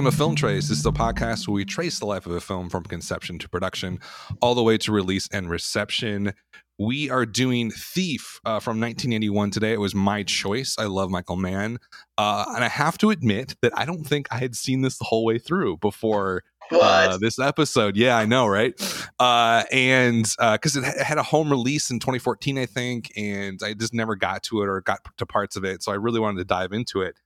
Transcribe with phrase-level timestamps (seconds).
[0.00, 0.70] welcome to Film Trace.
[0.70, 3.50] This is a podcast where we trace the life of a film from conception to
[3.50, 4.00] production,
[4.40, 6.32] all the way to release and reception.
[6.78, 9.74] We are doing Thief uh, from 1981 today.
[9.74, 10.76] It was my choice.
[10.78, 11.76] I love Michael Mann.
[12.16, 15.04] Uh, and I have to admit that I don't think I had seen this the
[15.04, 17.94] whole way through before uh, this episode.
[17.94, 18.72] Yeah, I know, right?
[19.18, 23.74] Uh, and because uh, it had a home release in 2014, I think, and I
[23.74, 25.82] just never got to it or got to parts of it.
[25.82, 27.16] So I really wanted to dive into it.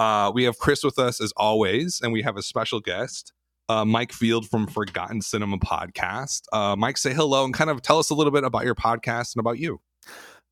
[0.00, 3.34] Uh, we have Chris with us as always, and we have a special guest,
[3.68, 6.44] uh, Mike Field from Forgotten Cinema Podcast.
[6.54, 9.34] Uh, Mike, say hello and kind of tell us a little bit about your podcast
[9.34, 9.82] and about you.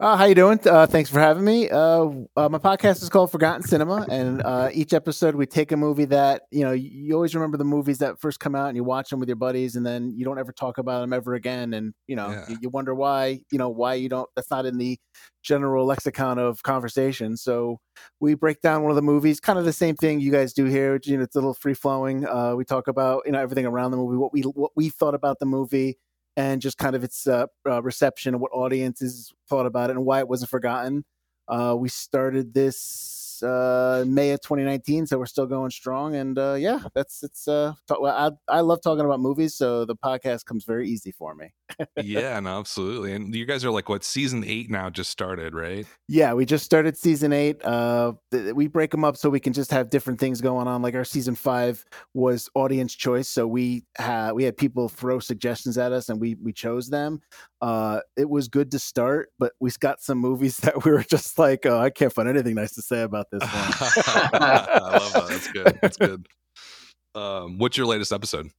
[0.01, 0.61] Uh, how you doing?
[0.65, 1.69] Uh, thanks for having me.
[1.69, 5.77] Uh, uh my podcast is called Forgotten Cinema, and uh, each episode we take a
[5.77, 8.85] movie that you know you always remember the movies that first come out, and you
[8.85, 11.75] watch them with your buddies, and then you don't ever talk about them ever again,
[11.75, 12.45] and you know yeah.
[12.49, 14.29] you, you, wonder why you know why you don't.
[14.37, 15.01] That's not in the
[15.43, 17.37] general lexicon of conversation.
[17.37, 17.81] So
[18.21, 20.67] we break down one of the movies, kind of the same thing you guys do
[20.67, 21.01] here.
[21.03, 22.25] You know, it's a little free flowing.
[22.25, 25.15] Uh, we talk about you know everything around the movie, what we what we thought
[25.15, 25.99] about the movie
[26.39, 30.07] and just kind of its uh, uh, reception and what audiences thought about it and
[30.07, 31.05] why it wasn't forgotten.
[31.49, 36.17] Uh, we started this uh, May of 2019, so we're still going strong.
[36.17, 37.49] And uh, yeah, that's it's.
[37.49, 41.13] Uh, talk, well, I I love talking about movies, so the podcast comes very easy
[41.13, 41.53] for me.
[42.03, 43.13] yeah, no, absolutely.
[43.13, 45.87] And you guys are like what season eight now just started, right?
[46.09, 47.65] Yeah, we just started season eight.
[47.65, 50.83] Uh, th- we break them up so we can just have different things going on.
[50.83, 55.79] Like our season five was audience choice, so we had we had people throw suggestions
[55.79, 57.21] at us, and we we chose them.
[57.61, 61.39] Uh, it was good to start, but we got some movies that we were just
[61.39, 63.51] like, oh, I can't find anything nice to say about this one.
[63.53, 65.29] I love that.
[65.29, 65.79] That's good.
[65.83, 66.27] That's good.
[67.15, 68.51] Um, what's your latest episode?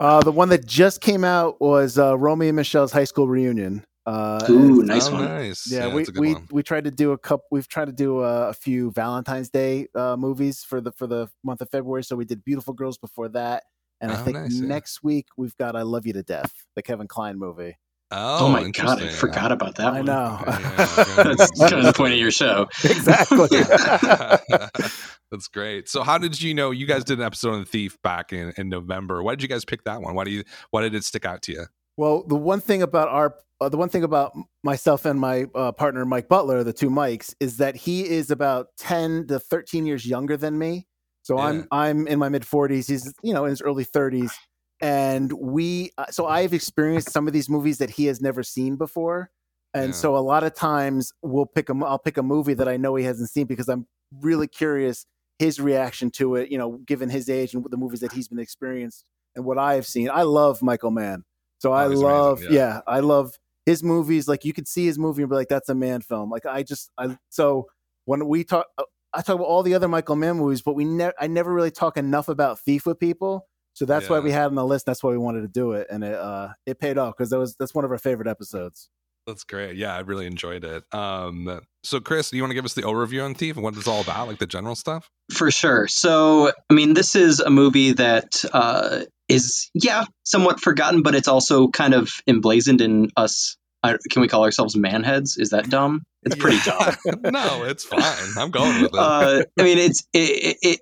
[0.00, 3.84] Uh, the one that just came out was uh, Romy and Michelle's high school reunion.
[4.06, 5.24] Uh, Ooh, nice oh, one.
[5.24, 5.70] Nice.
[5.70, 6.48] Yeah, yeah we we, one.
[6.50, 7.44] we tried to do a couple.
[7.50, 11.28] We've tried to do a, a few Valentine's Day uh, movies for the for the
[11.44, 12.04] month of February.
[12.04, 13.64] So we did Beautiful Girls before that,
[14.00, 15.08] and oh, I think nice, next yeah.
[15.08, 17.76] week we've got I Love You to Death, the Kevin Kline movie.
[18.10, 19.88] Oh, oh, my god, I forgot about that.
[19.88, 20.06] I one.
[20.06, 20.40] know.
[20.46, 22.66] That's kind of the point of your show.
[22.84, 23.48] Exactly.
[25.30, 25.90] That's great.
[25.90, 26.70] So, how did you know?
[26.70, 29.22] You guys did an episode on the Thief back in, in November.
[29.22, 30.14] Why did you guys pick that one?
[30.14, 30.42] Why do you?
[30.70, 31.66] Why did it stick out to you?
[31.98, 34.32] Well, the one thing about our, uh, the one thing about
[34.62, 38.68] myself and my uh, partner Mike Butler, the two Mikes, is that he is about
[38.78, 40.86] ten to thirteen years younger than me.
[41.22, 41.44] So yeah.
[41.44, 42.86] I'm I'm in my mid forties.
[42.86, 44.32] He's you know in his early thirties
[44.80, 48.76] and we uh, so i've experienced some of these movies that he has never seen
[48.76, 49.30] before
[49.74, 49.92] and yeah.
[49.92, 52.94] so a lot of times we'll pick a i'll pick a movie that i know
[52.94, 53.86] he hasn't seen because i'm
[54.20, 55.06] really curious
[55.38, 58.38] his reaction to it you know given his age and the movies that he's been
[58.38, 61.24] experienced and what i have seen i love michael mann
[61.58, 62.50] so oh, i love yeah.
[62.50, 62.80] yeah.
[62.86, 63.36] i love
[63.66, 66.30] his movies like you could see his movie and be like that's a Mann film
[66.30, 67.66] like i just i so
[68.06, 70.84] when we talk uh, i talk about all the other michael mann movies but we
[70.84, 73.46] never i never really talk enough about thief with people
[73.78, 74.10] so that's yeah.
[74.10, 74.86] why we had on the list.
[74.86, 77.38] That's why we wanted to do it, and it uh, it paid off because that
[77.38, 78.90] was that's one of our favorite episodes.
[79.24, 79.76] That's great.
[79.76, 80.82] Yeah, I really enjoyed it.
[80.92, 83.76] Um, so, Chris, do you want to give us the overview on Thief and what
[83.76, 85.10] it's all about, like the general stuff?
[85.30, 85.86] For sure.
[85.86, 91.28] So, I mean, this is a movie that uh, is, yeah, somewhat forgotten, but it's
[91.28, 93.56] also kind of emblazoned in us.
[93.84, 95.36] Uh, can we call ourselves manheads?
[95.36, 96.02] Is that dumb?
[96.24, 96.96] It's pretty dumb.
[97.30, 98.02] no, it's fine.
[98.36, 98.98] I'm going with it.
[98.98, 100.80] Uh, I mean, it's it, it,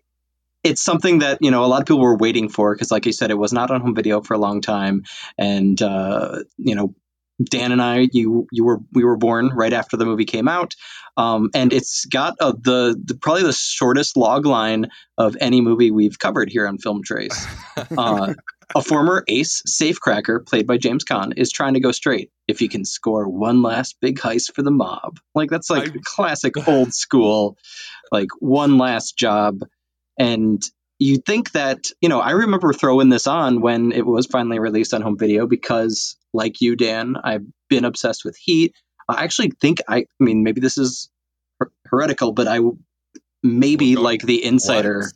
[0.67, 3.13] it's something that you know a lot of people were waiting for because, like you
[3.13, 5.05] said, it was not on home video for a long time,
[5.39, 6.95] and uh, you know.
[7.51, 10.75] Dan and I, you you were we were born right after the movie came out,
[11.19, 14.87] um, and it's got the, the, probably the shortest log line
[15.19, 17.47] of any movie we've covered here on Film Trace.
[17.99, 18.33] Uh,
[18.75, 22.69] a former ace safecracker, played by James Caan, is trying to go straight if he
[22.69, 25.19] can score one last big heist for the mob.
[25.35, 25.99] Like that's like I...
[26.03, 27.59] classic old school,
[28.11, 29.61] like one last job
[30.19, 30.63] and
[30.99, 34.95] you think that, you know, I remember throwing this on when it was finally released
[34.95, 38.75] on home video because, like you, Dan, I've been obsessed with Heat.
[39.09, 41.11] I actually think I, I mean, maybe this is
[41.61, 42.61] her- heretical, but I
[43.43, 45.11] maybe like the insider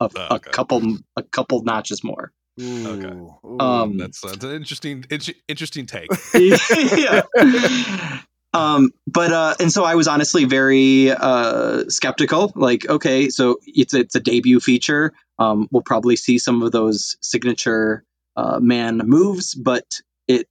[0.00, 0.50] of oh, okay.
[0.50, 2.32] a couple a couple notches more.
[2.60, 5.04] Ooh, okay, Ooh, um, that's, that's an interesting
[5.48, 6.08] interesting take.
[6.34, 7.22] yeah,
[8.54, 12.52] um, but uh, and so I was honestly very uh, skeptical.
[12.54, 15.12] Like, okay, so it's it's a debut feature.
[15.38, 18.04] Um, we'll probably see some of those signature
[18.36, 20.46] uh, Mann moves, but it,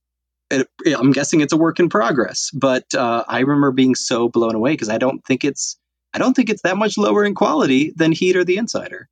[0.50, 0.68] it,
[1.00, 2.52] I'm guessing it's a work in progress.
[2.54, 5.78] But uh, I remember being so blown away because I don't think it's
[6.14, 9.08] I don't think it's that much lower in quality than Heat or The Insider.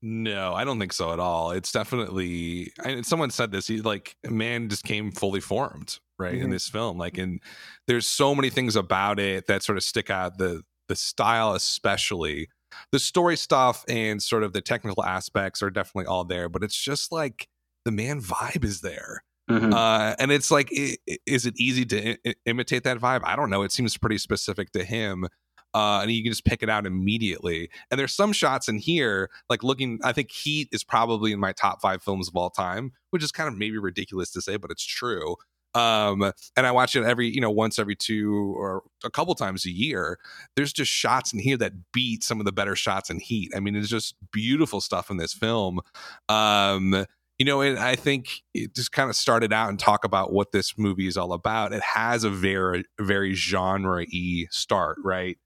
[0.00, 1.50] No, I don't think so at all.
[1.50, 2.72] It's definitely.
[2.82, 3.66] And someone said this.
[3.66, 6.44] He like Mann just came fully formed right mm-hmm.
[6.44, 7.40] in this film like and
[7.86, 12.48] there's so many things about it that sort of stick out the the style especially
[12.92, 16.76] the story stuff and sort of the technical aspects are definitely all there, but it's
[16.76, 17.48] just like
[17.84, 19.24] the Mann vibe is there.
[19.50, 19.74] Mm-hmm.
[19.74, 23.20] Uh, and it's like, is it easy to I- imitate that vibe?
[23.24, 23.62] I don't know.
[23.62, 25.26] It seems pretty specific to him.
[25.74, 27.68] Uh, and you can just pick it out immediately.
[27.90, 31.50] And there's some shots in here, like looking, I think Heat is probably in my
[31.50, 34.70] top five films of all time, which is kind of maybe ridiculous to say, but
[34.70, 35.34] it's true.
[35.74, 39.66] Um, and I watch it every, you know, once every two or a couple times
[39.66, 40.18] a year.
[40.56, 43.52] There's just shots in here that beat some of the better shots in Heat.
[43.56, 45.80] I mean, it's just beautiful stuff in this film.
[46.28, 47.06] Um,
[47.38, 50.52] you know, and I think it just kind of started out and talk about what
[50.52, 51.72] this movie is all about.
[51.72, 55.36] It has a very, very genre y start, right?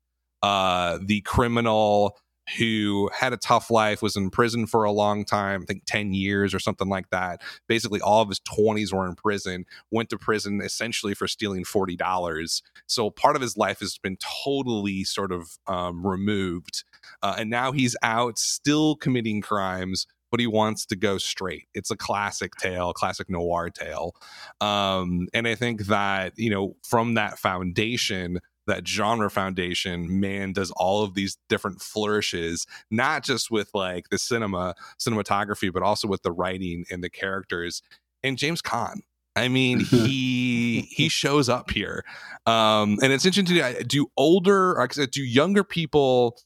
[0.43, 2.17] Uh, the criminal
[2.56, 6.15] who had a tough life, was in prison for a long time, I think 10
[6.15, 7.43] years or something like that.
[7.67, 12.62] Basically, all of his 20s were in prison, went to prison essentially for stealing $40.
[12.87, 16.85] So part of his life has been totally sort of um, removed.
[17.23, 20.06] Uh, and now he's out still committing crimes.
[20.31, 21.69] But he wants to go straight.
[21.73, 24.15] It's a classic tale, classic noir tale.
[24.61, 30.70] Um, and I think that, you know, from that foundation, that genre foundation Mann does
[30.76, 36.23] all of these different flourishes not just with like the cinema cinematography but also with
[36.23, 37.82] the writing and the characters.
[38.23, 39.00] And james caan
[39.37, 42.05] i mean he he shows up here.
[42.47, 46.38] Um and it's interesting To do older I could do younger people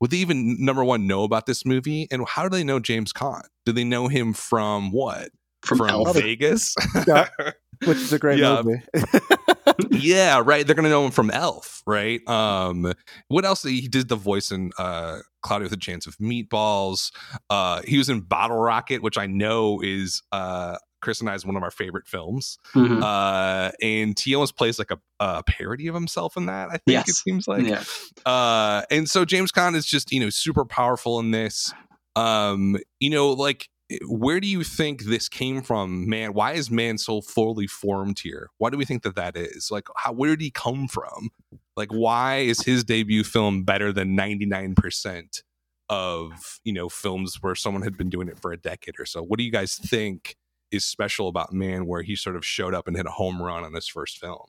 [0.00, 2.08] would they even number one know about this movie?
[2.10, 3.42] And how do they know james caan?
[3.66, 5.30] Do they know him from what?
[5.62, 6.74] From, from vegas?
[7.06, 7.28] Yeah,
[7.86, 8.62] which is a great yeah.
[8.62, 8.82] movie
[9.90, 10.66] yeah, right.
[10.66, 12.26] They're gonna know him from Elf, right?
[12.28, 12.92] Um,
[13.28, 13.62] what else?
[13.62, 17.12] He did the voice in uh, Cloudy with a Chance of Meatballs.
[17.48, 21.46] Uh, he was in Bottle Rocket, which I know is uh, Chris and I is
[21.46, 22.58] one of our favorite films.
[22.74, 23.02] Mm-hmm.
[23.02, 26.68] Uh, and he almost plays like a, a, parody of himself in that.
[26.68, 27.08] I think yes.
[27.08, 27.66] it seems like.
[27.66, 27.82] Yeah.
[28.26, 31.72] Uh, and so James Caan is just you know super powerful in this.
[32.16, 33.68] Um, you know, like
[34.06, 36.08] where do you think this came from?
[36.08, 38.50] Man why is Mann so fully formed here?
[38.58, 39.70] Why do we think that that is?
[39.70, 41.30] Like how where did he come from?
[41.76, 45.42] Like why is his debut film better than 99%
[45.88, 49.22] of you know films where someone had been doing it for a decade or so?
[49.22, 50.36] What do you guys think
[50.70, 53.64] is special about Mann where he sort of showed up and hit a home run
[53.64, 54.46] on his first film?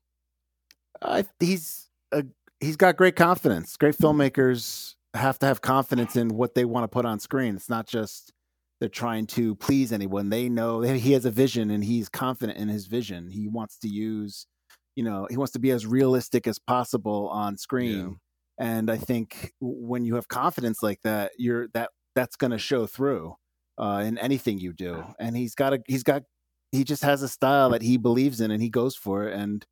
[1.02, 2.24] Uh, he's a,
[2.60, 3.76] he's got great confidence.
[3.76, 7.56] Great filmmakers have to have confidence in what they want to put on screen.
[7.56, 8.32] It's not just
[8.81, 10.31] they're trying to please anyone.
[10.31, 13.30] They know he has a vision and he's confident in his vision.
[13.30, 14.48] He wants to use,
[14.95, 18.18] you know, he wants to be as realistic as possible on screen.
[18.60, 18.68] Yeah.
[18.68, 22.88] And I think when you have confidence like that, you're that that's going to show
[22.88, 23.36] through
[23.78, 25.04] uh, in anything you do.
[25.19, 26.24] And he's got a he's got
[26.72, 29.36] he just has a style that he believes in and he goes for it.
[29.38, 29.63] And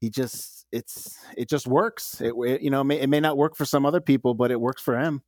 [0.00, 2.20] he just it's it just works.
[2.20, 4.52] It, it you know it may, it may not work for some other people, but
[4.52, 5.22] it works for him.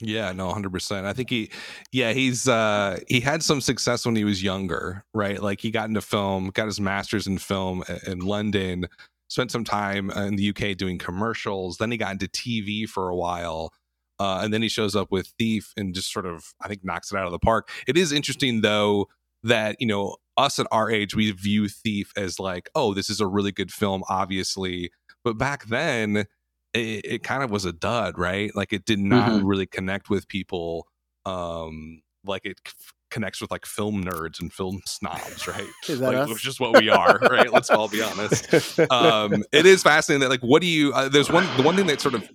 [0.00, 1.04] Yeah, no, 100%.
[1.04, 1.50] I think he
[1.90, 5.42] yeah, he's uh he had some success when he was younger, right?
[5.42, 8.86] Like he got into film, got his masters in film in London,
[9.28, 13.16] spent some time in the UK doing commercials, then he got into TV for a
[13.16, 13.72] while.
[14.20, 17.12] Uh, and then he shows up with Thief and just sort of, I think, knocks
[17.12, 17.70] it out of the park.
[17.86, 19.06] It is interesting, though,
[19.44, 23.20] that, you know, us at our age, we view Thief as like, oh, this is
[23.20, 24.90] a really good film, obviously.
[25.22, 26.26] But back then,
[26.74, 28.54] it, it, kind of was a dud, right?
[28.54, 29.46] Like it did not mm-hmm.
[29.46, 30.86] really connect with people
[31.24, 32.72] um like it c-
[33.10, 35.66] connects with like film nerds and film snobs, right?
[35.88, 36.28] like, us?
[36.28, 37.52] which is what we are, right?
[37.52, 38.78] Let's all be honest.
[38.90, 40.92] Um, it is fascinating that like what do you?
[40.92, 42.28] Uh, there's one the one thing that sort of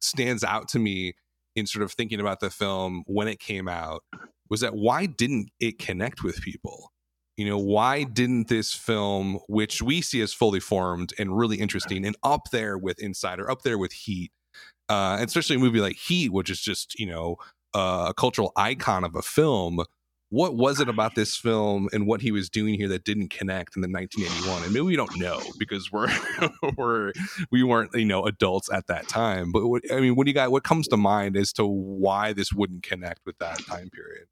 [0.00, 1.14] stands out to me
[1.56, 4.02] in sort of thinking about the film when it came out
[4.50, 6.92] was that why didn't it connect with people?
[7.36, 12.04] You know why didn't this film which we see as fully formed and really interesting
[12.04, 14.30] and up there with insider up there with heat
[14.88, 17.36] uh especially a movie like heat which is just you know
[17.74, 19.84] uh, a cultural icon of a film
[20.30, 23.76] what was it about this film and what he was doing here that didn't connect
[23.76, 26.08] in the 1981 and maybe we don't know because we're
[26.76, 27.12] we're
[27.50, 29.52] we weren't you know adults at that time.
[29.52, 32.32] But what, i mean what do you got what comes to mind as to why
[32.32, 34.26] this wouldn't connect with that time period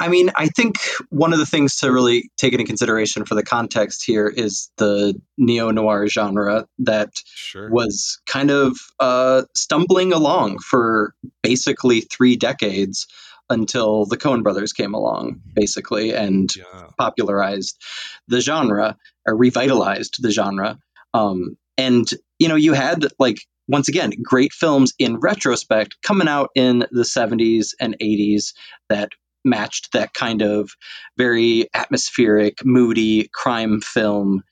[0.00, 0.76] I mean, I think
[1.10, 5.14] one of the things to really take into consideration for the context here is the
[5.38, 7.70] neo noir genre that sure.
[7.70, 13.06] was kind of uh, stumbling along for basically three decades
[13.48, 16.88] until the Coen brothers came along, basically, and yeah.
[16.98, 17.80] popularized
[18.26, 18.96] the genre
[19.26, 20.78] or revitalized the genre.
[21.12, 22.08] Um, and,
[22.38, 27.02] you know, you had like once again, great films in retrospect coming out in the
[27.02, 28.52] 70s and 80s
[28.88, 29.10] that
[29.44, 30.70] matched that kind of
[31.16, 34.42] very atmospheric, moody crime film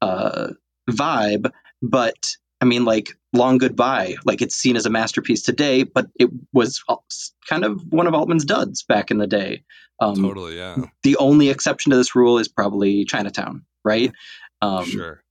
[0.00, 0.48] uh,
[0.90, 1.50] vibe.
[1.82, 6.30] But I mean, like Long Goodbye, like it's seen as a masterpiece today, but it
[6.52, 6.82] was
[7.48, 9.64] kind of one of Altman's duds back in the day.
[10.00, 10.76] Um, totally, yeah.
[11.02, 14.12] The only exception to this rule is probably Chinatown, right?
[14.60, 15.22] Um, sure.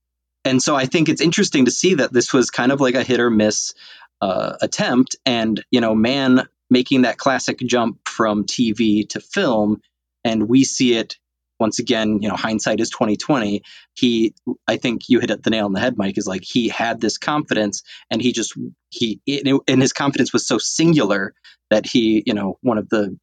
[0.46, 3.02] And so I think it's interesting to see that this was kind of like a
[3.02, 3.74] hit or miss
[4.22, 9.80] uh, attempt, and you know, Mann making that classic jump from TV to film,
[10.24, 11.16] and we see it
[11.58, 13.62] once again, you know, hindsight is 2020.
[13.94, 14.34] He,
[14.66, 17.18] I think you hit the nail on the head, Mike, is like he had this
[17.18, 18.54] confidence and he just,
[18.90, 21.34] he, and his confidence was so singular
[21.70, 23.18] that he, you know, one of the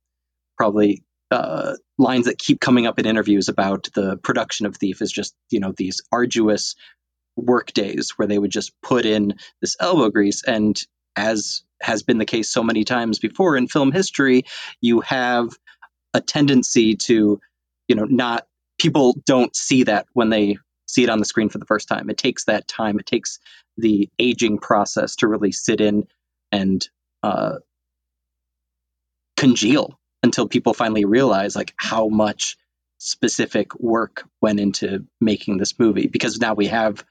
[0.58, 5.12] probably uh, lines that keep coming up in interviews about the production of Thief is
[5.12, 6.76] just, you know, these arduous
[7.36, 10.44] work days where they would just put in this elbow grease.
[10.46, 10.80] And
[11.16, 14.44] as has been the case so many times before in film history,
[14.82, 15.50] you have
[16.14, 17.40] a tendency to
[17.88, 18.48] you know not
[18.80, 22.10] people don't see that when they see it on the screen for the first time.
[22.10, 23.00] It takes that time.
[23.00, 23.40] It takes
[23.78, 26.08] the aging process to really sit in
[26.52, 26.88] and
[27.24, 27.56] uh,
[29.36, 32.58] congeal until people finally realize like how much
[32.98, 36.08] specific work went into making this movie.
[36.08, 37.04] Because now we have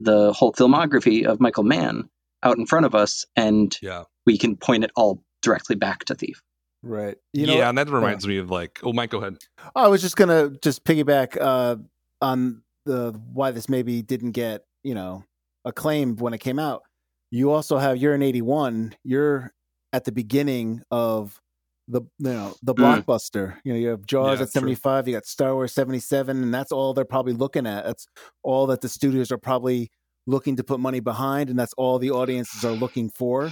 [0.00, 2.08] the whole filmography of Michael Mann
[2.44, 4.04] out in front of us and yeah.
[4.26, 6.42] we can point it all directly back to Thief.
[6.82, 7.16] Right.
[7.32, 9.38] You know, yeah, and that reminds me of like, oh, Mike, go ahead.
[9.74, 11.76] I was just gonna just piggyback uh,
[12.20, 15.24] on the why this maybe didn't get you know
[15.64, 16.82] acclaimed when it came out.
[17.30, 18.96] You also have you're in '81.
[19.02, 19.52] You're
[19.94, 21.40] at the beginning of
[21.88, 23.02] the you know the mm.
[23.02, 23.56] blockbuster.
[23.64, 25.04] You know, you have Jaws yeah, at 75.
[25.04, 25.10] True.
[25.10, 27.84] You got Star Wars 77, and that's all they're probably looking at.
[27.84, 28.06] That's
[28.42, 29.90] all that the studios are probably
[30.26, 33.50] looking to put money behind, and that's all the audiences are looking for.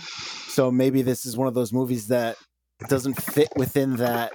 [0.48, 2.36] So maybe this is one of those movies that
[2.88, 4.32] doesn't fit within that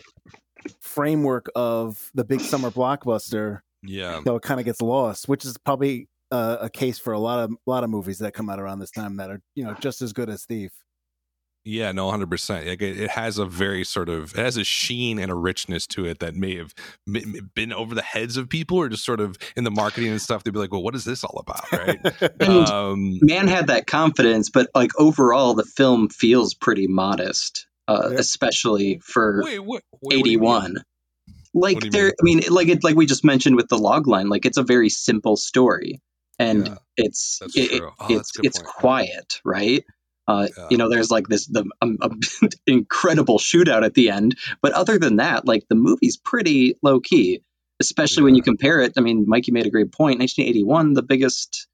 [0.79, 3.62] framework of the big summer blockbuster.
[3.84, 4.22] Yeah.
[4.25, 7.39] So it kind of gets lost, which is probably uh, a case for a lot
[7.39, 9.74] of a lot of movies that come out around this time that are you know
[9.79, 10.72] just as good as Thief.
[11.68, 12.68] Yeah, no, hundred percent.
[12.68, 15.86] Like it, it, has a very sort of it has a sheen and a richness
[15.88, 16.74] to it that may have
[17.54, 20.44] been over the heads of people, or just sort of in the marketing and stuff.
[20.44, 22.42] They'd be like, "Well, what is this all about?" Right?
[22.70, 28.18] um, Mann had that confidence, but like overall, the film feels pretty modest uh, yeah.
[28.20, 30.78] especially for wait, wait, wait, 81
[31.54, 34.46] like there i mean like it like we just mentioned with the log line like
[34.46, 36.02] it's a very simple story
[36.38, 38.68] and yeah, it's it, oh, it's it's point.
[38.68, 39.86] quiet right
[40.28, 40.68] uh, yeah.
[40.70, 42.20] you know there's like this the um, um,
[42.68, 47.42] incredible shootout at the end but other than that like the movie's pretty low key
[47.80, 50.20] especially when you compare it i mean mikey made a great point.
[50.20, 51.68] point 1981 the biggest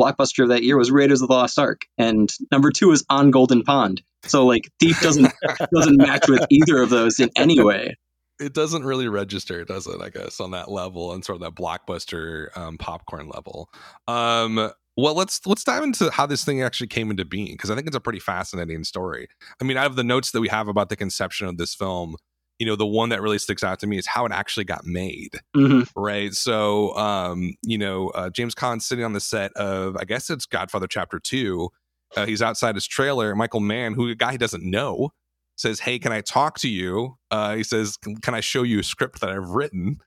[0.00, 3.30] blockbuster of that year was Raiders of the Lost Ark, and number two is On
[3.30, 4.02] Golden Pond.
[4.24, 5.32] So like Thief doesn't
[5.74, 7.96] doesn't match with either of those in any way.
[8.40, 10.00] It doesn't really register, does it?
[10.00, 13.68] I guess on that level and sort of that blockbuster um, popcorn level.
[14.06, 17.76] Um, well, let's let's dive into how this thing actually came into being because I
[17.76, 19.28] think it's a pretty fascinating story.
[19.60, 22.16] I mean, out of the notes that we have about the conception of this film,
[22.58, 24.84] you know the one that really sticks out to me is how it actually got
[24.84, 25.82] made mm-hmm.
[25.94, 30.28] right so um you know uh, james Caan sitting on the set of i guess
[30.30, 31.68] it's godfather chapter 2
[32.16, 35.10] uh, he's outside his trailer michael mann who a guy he doesn't know
[35.56, 38.80] says hey can i talk to you uh, he says can, can i show you
[38.80, 39.98] a script that i've written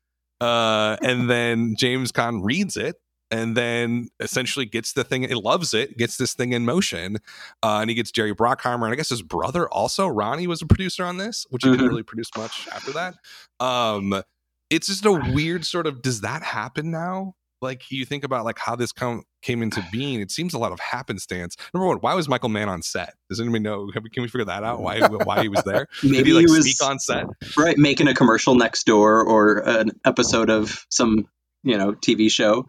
[0.42, 2.96] uh, and then james Caan reads it
[3.32, 7.18] and then essentially gets the thing, It loves it, gets this thing in motion.
[7.64, 10.66] Uh, and he gets Jerry Bruckheimer, and I guess his brother also, Ronnie, was a
[10.66, 11.78] producer on this, which he mm-hmm.
[11.78, 13.16] didn't really produce much after that.
[13.60, 14.22] Um,
[14.70, 17.36] it's just a weird sort of, does that happen now?
[17.62, 20.72] Like you think about like how this come came into being, it seems a lot
[20.72, 21.56] of happenstance.
[21.74, 23.14] Number one, why was Michael Mann on set?
[23.30, 23.88] Does anybody know?
[23.94, 24.82] Can we figure that out?
[24.82, 25.88] Why why he was there?
[26.04, 27.78] Maybe he like he was, sneak on set, right?
[27.78, 31.28] Making a commercial next door or an episode of some
[31.64, 32.66] you know TV show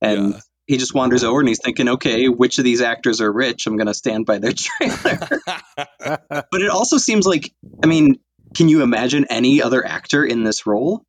[0.00, 0.40] and yeah.
[0.66, 3.66] he just wanders over and he's thinking, okay, which of these actors are rich?
[3.66, 5.18] I'm going to stand by their trailer.
[5.98, 8.18] but it also seems like, I mean,
[8.54, 11.02] can you imagine any other actor in this role?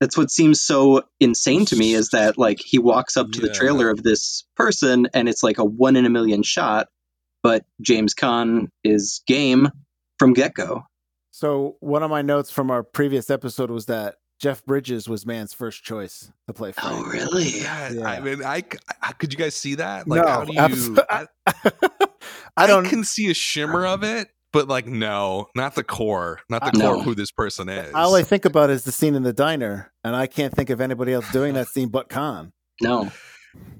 [0.00, 3.48] That's what seems so insane to me is that like he walks up to yeah.
[3.48, 6.88] the trailer of this person and it's like a one in a million shot,
[7.42, 9.68] but James Caan is game
[10.18, 10.84] from get go.
[11.32, 15.52] So one of my notes from our previous episode was that Jeff Bridges was Mann's
[15.52, 16.72] first choice to play.
[16.72, 16.96] Frank.
[16.96, 17.60] Oh, really?
[17.60, 18.08] Yeah, yeah.
[18.08, 18.64] I mean, I,
[19.02, 20.08] I, could you guys see that?
[20.08, 20.98] Like, no, how do you?
[21.10, 21.26] I,
[22.56, 22.86] I, don't.
[22.86, 26.70] I can see a shimmer of it, but like, no, not the core, not the
[26.72, 26.98] core no.
[27.00, 27.92] of who this person is.
[27.92, 30.80] All I think about is the scene in the diner, and I can't think of
[30.80, 32.52] anybody else doing that scene but Caan.
[32.80, 33.12] No.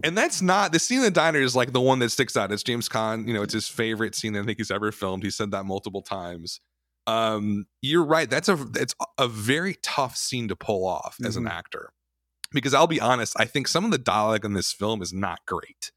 [0.04, 2.52] And that's not the scene in the diner is like the one that sticks out.
[2.52, 5.22] It's James Caan, you know, it's his favorite scene that I think he's ever filmed.
[5.22, 6.60] He said that multiple times
[7.10, 8.28] um, you're right.
[8.28, 11.26] That's a it's a very tough scene to pull off mm-hmm.
[11.26, 11.56] as an mm-hmm.
[11.58, 11.92] actor,
[12.52, 13.34] because I'll be honest.
[13.38, 15.92] I think some of the dialogue in this film is not great.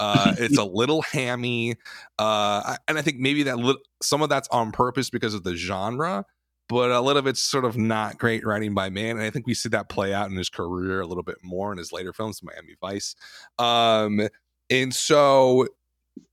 [0.00, 1.74] Uh, it's a little hammy,
[2.18, 5.56] uh, and I think maybe that li- some of that's on purpose because of the
[5.56, 6.24] genre,
[6.68, 9.16] but a little of it's sort of not great writing by Mann.
[9.16, 11.72] And I think we see that play out in his career a little bit more
[11.72, 13.16] in his later films, Miami Vice.
[13.58, 14.28] Um,
[14.70, 15.66] and so,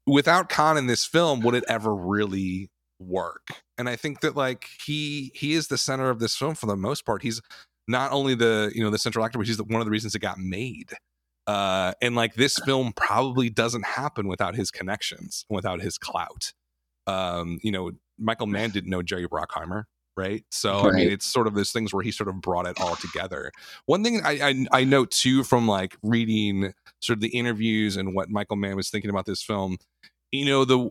[0.06, 3.48] without Caan in this film, would it ever really work?
[3.78, 6.76] And I think that like he he is the center of this film for the
[6.76, 7.22] most part.
[7.24, 7.42] He's
[7.88, 10.16] not only the you know the central actor, but he's the, one of the reasons
[10.16, 10.94] it got made.
[11.48, 16.54] Uh, and like this film probably doesn't happen without his connections, without his clout.
[17.08, 19.84] Um, you know, Michael Mann didn't know Jerry Bruckheimer,
[20.18, 20.44] right?
[20.50, 20.94] So right.
[20.94, 23.52] I mean, it's sort of those things where he sort of brought it all together.
[23.86, 28.16] One thing I, I I note too from like reading sort of the interviews and
[28.16, 29.78] what Michael Mann was thinking about this film,
[30.32, 30.90] you know, the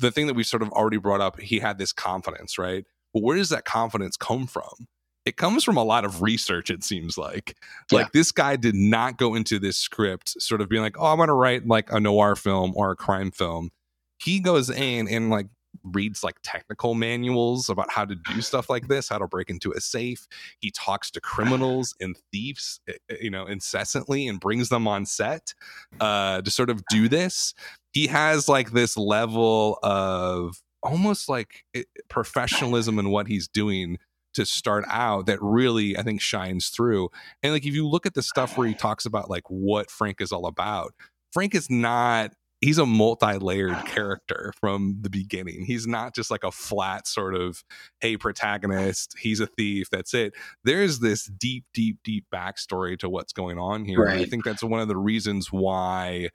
[0.00, 2.84] the thing that we sort of already brought up, he had this confidence, right?
[3.12, 4.88] But where does that confidence come from?
[5.26, 7.56] it comes from a lot of research it seems like
[7.90, 7.98] yeah.
[7.98, 11.18] like this guy did not go into this script sort of being like oh i'm
[11.18, 13.70] gonna write like a noir film or a crime film
[14.18, 15.46] he goes in and like
[15.84, 19.72] reads like technical manuals about how to do stuff like this how to break into
[19.72, 20.26] a safe
[20.60, 25.06] he talks to criminals and thieves eh, eh, you know incessantly and brings them on
[25.06, 25.54] set
[26.00, 27.54] uh to sort of do this
[27.92, 33.98] he has like this level of almost like eh, professionalism in what he's doing
[34.34, 37.10] to start out that really I think shines through.
[37.42, 40.20] And like if you look at the stuff where he talks about like what Frank
[40.20, 40.94] is all about,
[41.32, 45.64] Frank is not he's a multi-layered character from the beginning.
[45.64, 47.62] He's not just like a flat sort of
[48.00, 50.34] hey protagonist, he's a thief, that's it.
[50.64, 54.04] There's this deep deep deep backstory to what's going on here.
[54.04, 54.20] Right.
[54.20, 56.30] I think that's one of the reasons why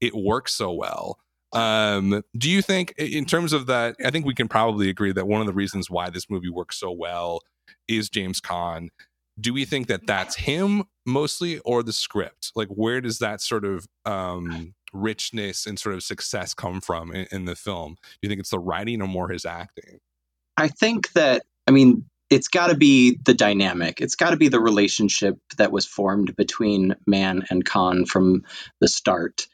[0.00, 1.18] it works so well
[1.52, 5.26] um, do you think, in terms of that, I think we can probably agree that
[5.26, 7.40] one of the reasons why this movie works so well
[7.86, 8.88] is James Caan.
[9.40, 12.52] Do we think that that's him mostly or the script?
[12.54, 17.26] Like, where does that sort of um, richness and sort of success come from in,
[17.30, 17.94] in the film?
[17.94, 20.00] Do you think it's the writing or more his acting?
[20.56, 24.00] I think that, I mean, it's got to be the dynamic.
[24.00, 28.44] It's got to be the relationship that was formed between Mann and Caan from
[28.80, 29.46] the start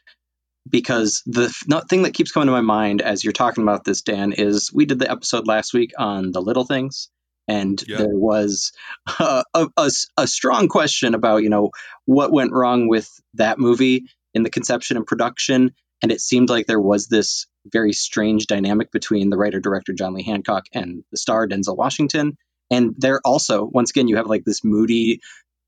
[0.69, 1.49] because the
[1.89, 4.85] thing that keeps coming to my mind as you're talking about this, Dan, is we
[4.85, 7.09] did the episode last week on the little things,
[7.47, 8.71] and there was
[9.19, 11.69] a, a, a, strong question about you know
[12.05, 16.67] what went wrong with that movie in the conception and production, and it seemed like
[16.67, 21.17] there was this very strange dynamic between the writer director John Lee Hancock and the
[21.17, 22.37] star Denzel Washington,
[22.69, 25.21] and there also once again you have like this moody,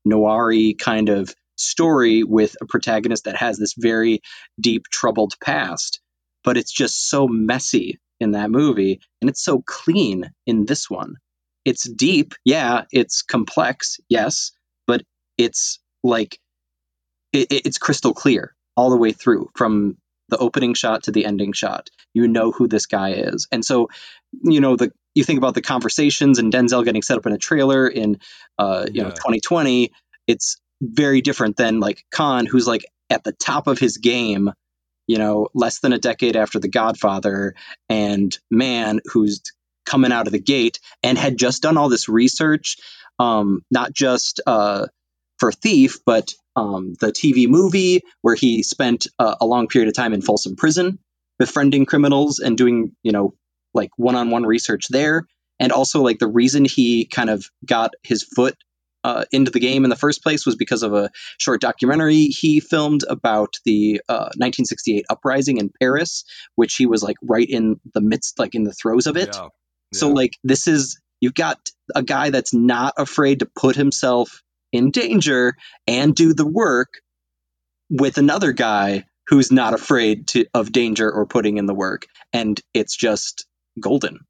[0.04, 4.20] noir kind of story with a protagonist that has this very
[4.60, 6.00] deep, troubled past.
[6.44, 11.14] But it's just so messy in that movie, and it's so clean in this one.
[11.64, 14.52] It's deep, yeah, it's complex, yes,
[14.86, 15.02] but
[15.36, 16.38] it's like
[17.32, 19.96] it, it's crystal clear all the way through from
[20.28, 21.90] the opening shot to the ending shot.
[22.14, 23.48] You know who this guy is.
[23.50, 23.88] And so,
[24.44, 27.38] you know, the you think about the conversations and Denzel getting set up in a
[27.38, 28.20] trailer in
[28.56, 29.02] uh, you yeah.
[29.02, 29.90] know 2020,
[30.28, 34.52] it's very different than like Caan who's like at the top of his game,
[35.08, 37.56] you know, less than a decade after The Godfather,
[37.88, 39.40] and Mann who's
[39.86, 42.76] coming out of the gate and had just done all this research,
[43.18, 44.86] um, not just uh,
[45.38, 49.94] for Thief, but um, the TV movie where he spent uh, a long period of
[49.94, 50.98] time in Folsom Prison,
[51.38, 53.34] befriending criminals and doing, you know,
[53.74, 55.26] like one on one research there.
[55.60, 58.56] And also, like, the reason he kind of got his foot
[59.04, 62.58] uh, into the game in the first place was because of a short documentary he
[62.58, 66.24] filmed about the uh, 1968 uprising in Paris,
[66.56, 69.30] which he was like right in the midst, like in the throes of it.
[69.32, 69.42] Yeah.
[69.42, 69.98] Yeah.
[69.98, 71.58] So, like, this is you've got
[71.94, 75.54] a guy that's not afraid to put himself in danger
[75.86, 76.88] and do the work
[77.90, 82.60] with another guy who's not afraid to of danger or putting in the work and
[82.74, 83.46] it's just
[83.80, 84.20] golden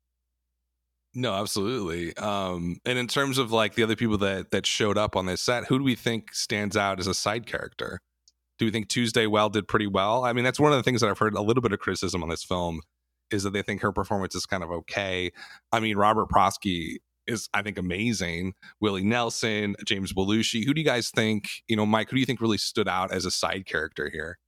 [1.14, 2.16] no, absolutely.
[2.16, 5.40] Um, and in terms of like the other people that that showed up on this
[5.40, 8.00] set, who do we think stands out as a side character?
[8.58, 10.24] Do we think Tuesday Weld did pretty well?
[10.24, 12.22] I mean, that's one of the things that I've heard a little bit of criticism
[12.22, 12.82] on this film
[13.30, 15.32] is that they think her performance is kind of okay.
[15.72, 16.96] I mean, Robert Prosky
[17.28, 18.54] is, I think, amazing.
[18.80, 20.64] Willie Nelson, James Belushi.
[20.64, 21.48] Who do you guys think?
[21.68, 24.38] You know, Mike, who do you think really stood out as a side character here?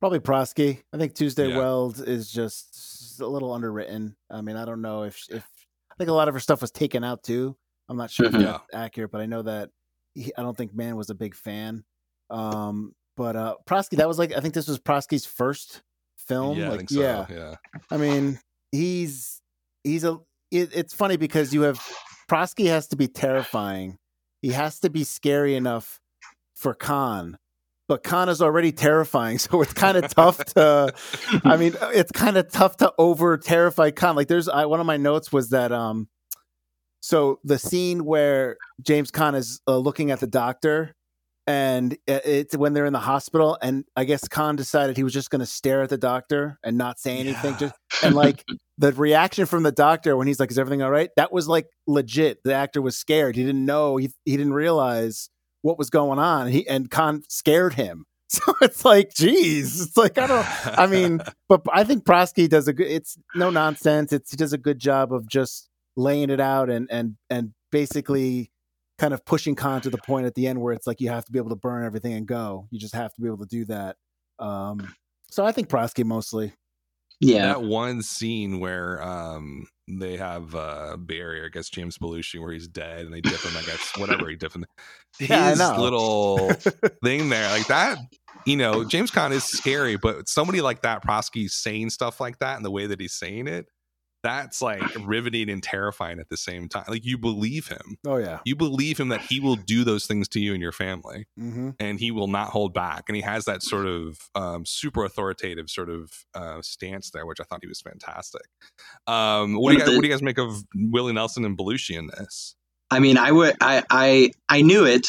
[0.00, 0.82] Probably Prosky.
[0.92, 1.58] I think Tuesday yeah.
[1.58, 4.16] Weld is just a little underwritten.
[4.30, 5.42] I mean, I don't know if if
[5.90, 7.56] I think a lot of her stuff was taken out too.
[7.88, 8.36] I'm not sure mm-hmm.
[8.36, 9.70] if that's accurate, but I know that
[10.14, 11.84] he, I don't think Mann was a big fan.
[12.28, 15.82] Um, but uh, Prosky, that was like I think this was Prosky's first
[16.18, 16.58] film.
[16.58, 17.00] Yeah, like, I so.
[17.00, 17.26] yeah.
[17.30, 17.54] yeah.
[17.90, 18.38] I mean,
[18.72, 19.40] he's
[19.84, 20.18] he's a.
[20.50, 21.80] It, it's funny because you have
[22.28, 23.98] Prosky has to be terrifying.
[24.42, 26.00] He has to be scary enough
[26.54, 27.36] for Caan.
[27.88, 30.92] but Caan is already terrifying, so it's kind of tough to.
[31.44, 34.16] I mean, it's kind of tough to over terrify Caan.
[34.16, 36.08] Like, there's I, one of my notes was that um,
[37.00, 40.94] so the scene where James Caan is uh, looking at the doctor,
[41.46, 45.30] and it's when they're in the hospital, and I guess Caan decided he was just
[45.30, 47.58] going to stare at the doctor and not say anything, yeah.
[47.58, 48.44] just and like
[48.78, 51.66] the reaction from the doctor when he's like, "Is everything all right?" That was like
[51.86, 52.42] legit.
[52.44, 53.36] The actor was scared.
[53.36, 53.96] He didn't know.
[53.96, 55.30] He he didn't realize
[55.62, 56.48] what was going on.
[56.48, 58.04] He and Caan scared him.
[58.28, 60.46] So it's like, geez, it's like I don't.
[60.76, 62.88] I mean, but I think Prosky does a good.
[62.88, 64.12] It's no nonsense.
[64.12, 68.50] It's he does a good job of just laying it out and and and basically
[68.98, 71.24] kind of pushing Caan to the point at the end where it's like you have
[71.26, 72.66] to be able to burn everything and go.
[72.72, 73.96] You just have to be able to do that.
[74.40, 74.92] Um,
[75.30, 76.52] so I think Prosky mostly.
[77.20, 82.52] Yeah, that one scene where um, they have uh barrier, I guess James Belushi, where
[82.52, 84.64] he's dead and they dip him, I guess, whatever he dip him.
[85.18, 86.52] His yeah, little
[87.02, 87.98] thing there, like that,
[88.44, 92.56] you know, James Caan is scary, but somebody like that, Prosky saying stuff like that
[92.56, 93.66] and the way that he's saying it,
[94.26, 96.84] that's like riveting and terrifying at the same time.
[96.88, 97.96] Like you believe him.
[98.04, 100.72] Oh yeah, you believe him that he will do those things to you and your
[100.72, 101.70] family, mm-hmm.
[101.78, 103.04] and he will not hold back.
[103.06, 107.40] And he has that sort of um, super authoritative sort of uh, stance there, which
[107.40, 108.42] I thought he was fantastic.
[109.06, 111.56] Um, what, do you guys, the, what do you guys make of Willie Nelson and
[111.56, 112.56] Belushi in this?
[112.90, 115.06] I mean, I would, I, I, I knew it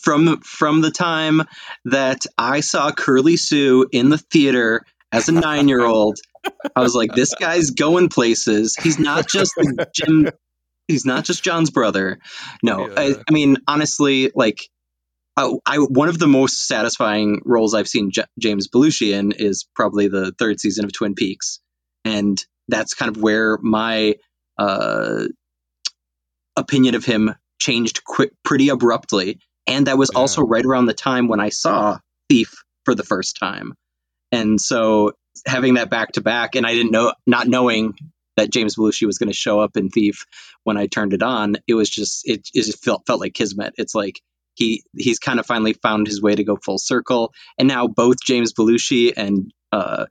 [0.00, 1.42] from from the time
[1.86, 6.18] that I saw Curly Sue in the theater as a nine year old
[6.74, 8.76] I was like, this guy's going places.
[8.76, 9.52] He's not just
[9.94, 10.30] Jim.
[10.88, 12.18] He's not just John's brother.
[12.62, 12.94] No, yeah.
[12.96, 14.68] I, I, mean, honestly, like,
[15.36, 19.66] I, I, one of the most satisfying roles I've seen J- James Belushi in is
[19.74, 21.60] probably the third season of Twin Peaks,
[22.04, 24.16] and that's kind of where my
[24.58, 25.24] uh,
[26.56, 29.38] opinion of him changed quick, pretty abruptly.
[29.66, 30.18] And that was yeah.
[30.18, 31.98] also right around the time when I saw
[32.28, 33.74] Thief for the first time.
[34.32, 35.12] And so
[35.46, 37.94] having that back to back, and I didn't know, not knowing
[38.36, 40.24] that James Belushi was going to show up in Thief
[40.64, 43.74] when I turned it on, it was just it, it just felt felt like kismet.
[43.76, 44.20] It's like
[44.54, 48.16] he he's kind of finally found his way to go full circle, and now both
[48.24, 50.06] James Belushi and uh,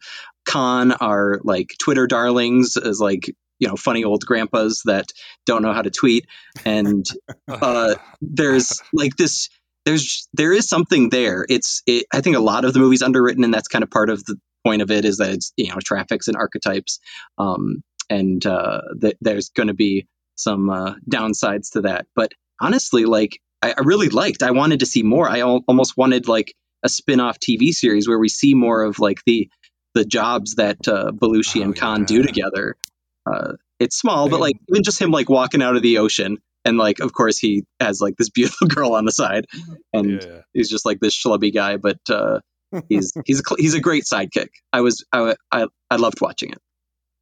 [0.48, 5.12] Caan are like Twitter darlings, as like you know funny old grandpas that
[5.46, 6.28] don't know how to tweet,
[6.66, 7.06] and
[7.48, 9.50] uh, there's like this
[9.90, 11.46] there's there is something there.
[11.50, 14.10] It's it, I think a lot of the movie's underwritten, and that's kind of part
[14.10, 17.00] of the point of it is that it's you know traffics and archetypes,
[17.40, 22.06] um, and uh, th- there's going to be some uh, downsides to that.
[22.16, 24.44] But honestly, like I, I, really liked.
[24.44, 25.28] I wanted to see more.
[25.28, 29.22] I al- almost wanted like a spin-off TV series where we see more of like
[29.26, 29.50] the
[29.96, 32.06] the jobs that uh, Belushi oh, and Caan yeah.
[32.06, 32.78] do together.
[33.26, 36.38] Uh, it's small, but like even just him like walking out of the ocean
[36.70, 39.46] and like of course he has like this beautiful girl on the side
[39.92, 40.42] and yeah.
[40.54, 42.40] he's just like this schlubby guy but uh,
[42.88, 44.50] he's he's a, he's a great sidekick.
[44.74, 46.60] I was I I, I loved watching it.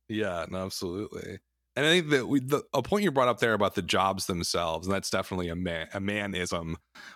[0.09, 1.39] Yeah, no, absolutely.
[1.75, 4.25] And I think that we, the, a point you brought up there about the jobs
[4.25, 6.75] themselves, and that's definitely a man a manism,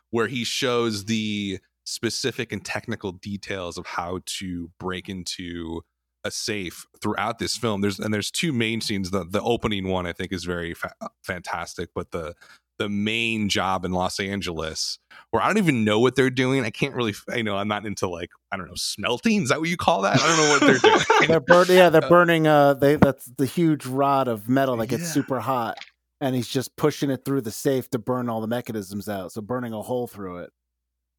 [0.10, 5.82] where he shows the specific and technical details of how to break into
[6.24, 7.82] a safe throughout this film.
[7.82, 9.12] There's and there's two main scenes.
[9.12, 12.36] The the opening one I think is very fa- fantastic, but the
[12.78, 14.98] the main job in Los Angeles
[15.32, 16.64] where I don't even know what they're doing.
[16.66, 19.44] I can't really, you know, I'm not into like, I don't know, smelting.
[19.44, 20.20] Is that what you call that?
[20.20, 21.06] I don't know what they're doing.
[21.28, 25.04] they're burning, yeah, they're burning, uh, they, that's the huge rod of metal that gets
[25.04, 25.10] yeah.
[25.10, 25.78] super hot.
[26.20, 29.32] And he's just pushing it through the safe to burn all the mechanisms out.
[29.32, 30.52] So burning a hole through it.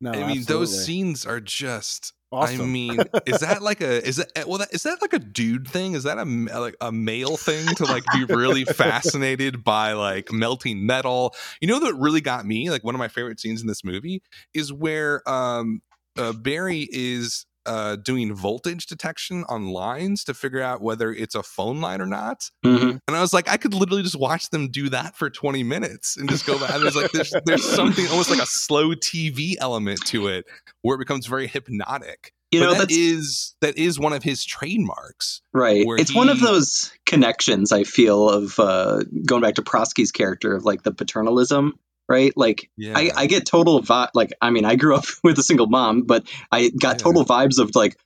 [0.01, 0.43] No, I mean, absolutely.
[0.45, 2.63] those scenes are just Awesome.
[2.63, 5.19] I mean, is that like a is that eh, well that, is that like a
[5.19, 5.95] dude thing?
[5.95, 10.87] Is that a like a male thing to like be really fascinated by like melting
[10.87, 11.35] metal?
[11.61, 14.23] You know that really got me like one of my favorite scenes in this movie
[14.55, 15.83] is where um
[16.17, 21.43] uh, Barry is uh, doing voltage detection on lines to figure out whether it's a
[21.43, 22.51] phone line or not.
[22.65, 22.97] Mm-hmm.
[23.07, 26.17] And I was like, I could literally just watch them do that for 20 minutes
[26.17, 26.81] and just go back.
[26.81, 30.45] There's like, there's, there's something almost like a slow TV element to it
[30.83, 32.33] where it becomes very hypnotic.
[32.53, 35.41] You know, that is that is one of his trademarks.
[35.55, 35.87] Right.
[35.87, 40.55] It's he, one of those connections I feel of uh, going back to Prosky's character
[40.55, 41.79] of like the paternalism
[42.13, 42.33] right?
[42.37, 42.93] Like yeah.
[42.95, 44.11] I, I get total vibe.
[44.13, 47.05] Like I mean, I grew up with a single mom, but I got yeah.
[47.05, 47.97] total vibes of like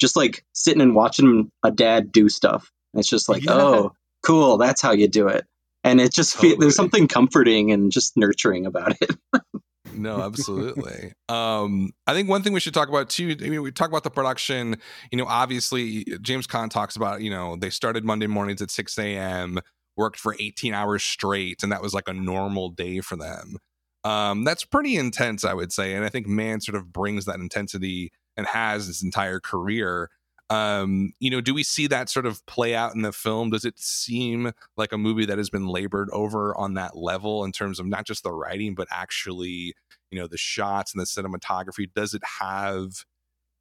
[0.00, 2.70] just like sitting and watching a dad do stuff.
[2.92, 3.52] And it's just like, yeah.
[3.54, 3.92] oh,
[4.26, 5.46] cool, that's how you do it.
[5.84, 6.56] And it just totally.
[6.56, 9.16] there's something comforting and just nurturing about it.
[9.94, 11.12] no, absolutely.
[11.28, 13.36] um, I think one thing we should talk about too.
[13.40, 14.76] I mean, we talk about the production.
[15.12, 17.22] You know, obviously James Caan talks about.
[17.22, 19.60] You know, they started Monday mornings at six a.m
[19.96, 23.56] worked for 18 hours straight and that was like a normal day for them
[24.04, 27.36] Um, that's pretty intense, I would say, and I think Mann sort of brings that
[27.38, 30.10] intensity and has his entire career.
[30.50, 33.50] Um, you know, do we see that sort of play out in the film?
[33.50, 37.52] Does it seem like a movie that has been labored over on that level in
[37.52, 39.74] terms of not just the writing, but actually,
[40.10, 41.88] you know, the shots and the cinematography?
[41.94, 43.04] Does it have?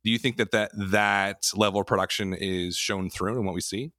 [0.04, 3.62] Do you think that that that level of production is shown through in what we
[3.62, 3.92] see?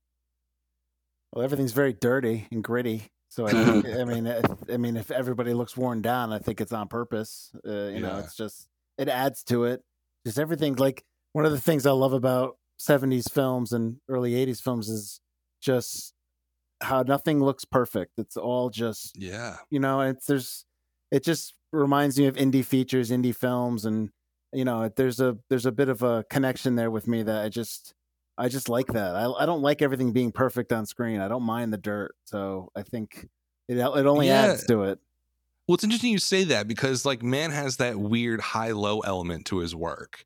[1.33, 3.11] Well, everything's very dirty and gritty.
[3.29, 4.27] So I, think, I mean,
[4.71, 7.51] I mean, if everybody looks worn down, I think it's on purpose.
[7.67, 8.01] Uh, you yeah.
[8.01, 8.69] know, it's just
[8.99, 9.83] it adds to it.
[10.27, 10.77] Just everything.
[10.77, 15.21] Like one of the things I love about '70s films and early '80s films is
[15.63, 16.13] just
[16.83, 18.13] how nothing looks perfect.
[18.19, 19.57] It's all just yeah.
[19.71, 20.67] You know, it's there's
[21.11, 24.11] it just reminds me of indie features, indie films, and
[24.53, 27.49] you know, there's a there's a bit of a connection there with me that I
[27.49, 27.95] just
[28.39, 29.15] I just like that.
[29.15, 31.21] I I don't like everything being perfect on screen.
[31.21, 32.15] I don't mind the dirt.
[32.25, 33.29] So I think
[33.69, 34.43] it it only yeah.
[34.43, 34.99] adds to it.
[35.67, 39.47] Well, it's interesting you say that because like Mann has that weird high low element
[39.47, 40.25] to his work.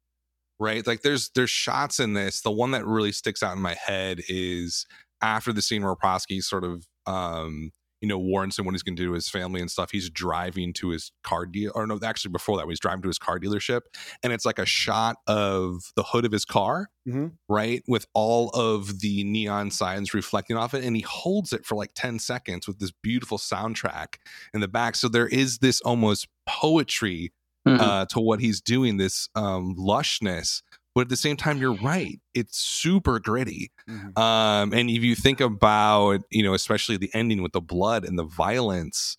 [0.58, 0.86] Right?
[0.86, 2.40] Like there's there's shots in this.
[2.40, 4.86] The one that really sticks out in my head is
[5.20, 8.96] after the scene where Prosky sort of um you know, warns him what he's going
[8.96, 9.90] to do to his family and stuff.
[9.90, 13.18] He's driving to his car deal, or no, actually before that, he's driving to his
[13.18, 13.82] car dealership,
[14.22, 17.28] and it's like a shot of the hood of his car, mm-hmm.
[17.48, 21.74] right, with all of the neon signs reflecting off it, and he holds it for
[21.74, 24.16] like ten seconds with this beautiful soundtrack
[24.52, 24.96] in the back.
[24.96, 27.32] So there is this almost poetry
[27.66, 27.80] mm-hmm.
[27.80, 30.62] uh, to what he's doing, this um, lushness
[30.96, 34.18] but at the same time you're right it's super gritty mm-hmm.
[34.20, 38.18] um, and if you think about you know especially the ending with the blood and
[38.18, 39.16] the violence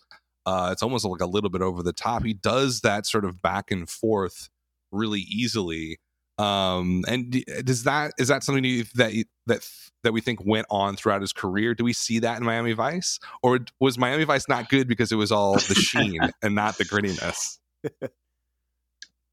[0.47, 3.41] uh, it's almost like a little bit over the top he does that sort of
[3.41, 4.49] back and forth
[4.91, 5.99] really easily
[6.39, 9.13] um, and does that is that something you, that
[9.47, 9.67] that
[10.03, 11.73] that we think went on throughout his career?
[11.73, 13.19] Do we see that in miami vice?
[13.41, 16.85] Or was miami vice not good because it was all the sheen and not the
[16.85, 17.57] grittiness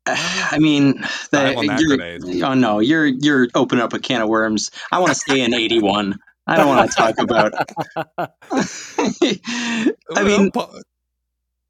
[0.06, 4.70] I mean, the, oh no, you're you're opening up a can of worms.
[4.92, 6.18] I want to stay in '81.
[6.46, 7.52] I don't want to talk about.
[10.14, 10.50] I mean,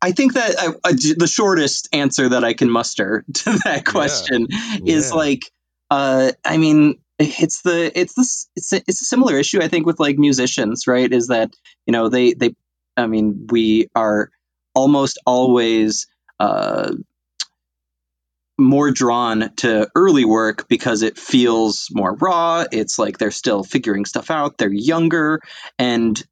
[0.03, 4.49] I think that I, I, the shortest answer that I can muster to that question
[4.51, 4.79] yeah.
[4.97, 5.17] is yeah.
[5.17, 5.51] like,
[5.91, 9.87] uh, I mean, it's the it's this it's a, it's a similar issue I think
[9.87, 11.11] with like musicians, right?
[11.11, 11.55] Is that
[11.87, 12.55] you know they they,
[12.97, 14.31] I mean, we are
[14.75, 16.09] almost always.
[16.41, 16.95] Uh,
[18.59, 22.65] more drawn to early work because it feels more raw.
[22.71, 24.59] It's like they're still figuring stuff out.
[24.59, 25.41] They're younger
[25.79, 26.23] and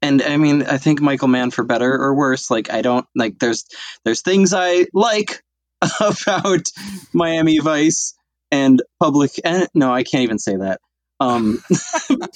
[0.00, 3.38] and I mean, I think Michael Mann for better or worse, like I don't like
[3.38, 3.64] there's
[4.04, 5.42] there's things I like
[6.00, 6.66] about
[7.12, 8.14] Miami Vice
[8.50, 10.80] and public and no, I can't even say that.
[11.20, 11.62] Um,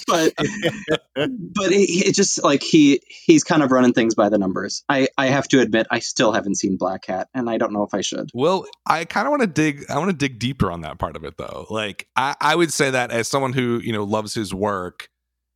[0.07, 4.83] but but it, it, just like he he's kind of running things by the numbers.
[4.89, 7.83] I I have to admit I still haven't seen Black Hat, and I don't know
[7.83, 8.29] if I should.
[8.33, 9.85] Well, I kind of want to dig.
[9.89, 11.65] I want to dig deeper on that part of it, though.
[11.69, 15.07] Like I I would say that as someone who you know loves his work,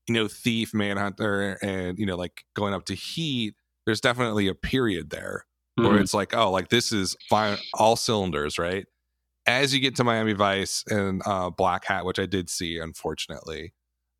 [0.08, 3.56] you know, Thief, Manhunter, and you know, like going up to Heat.
[3.86, 6.02] There's definitely a period there where mm-hmm.
[6.02, 8.86] it's like, oh, like this is fine, all cylinders, right?
[9.48, 13.74] As you get to Miami Vice and uh, Black Hat, which I did see, unfortunately,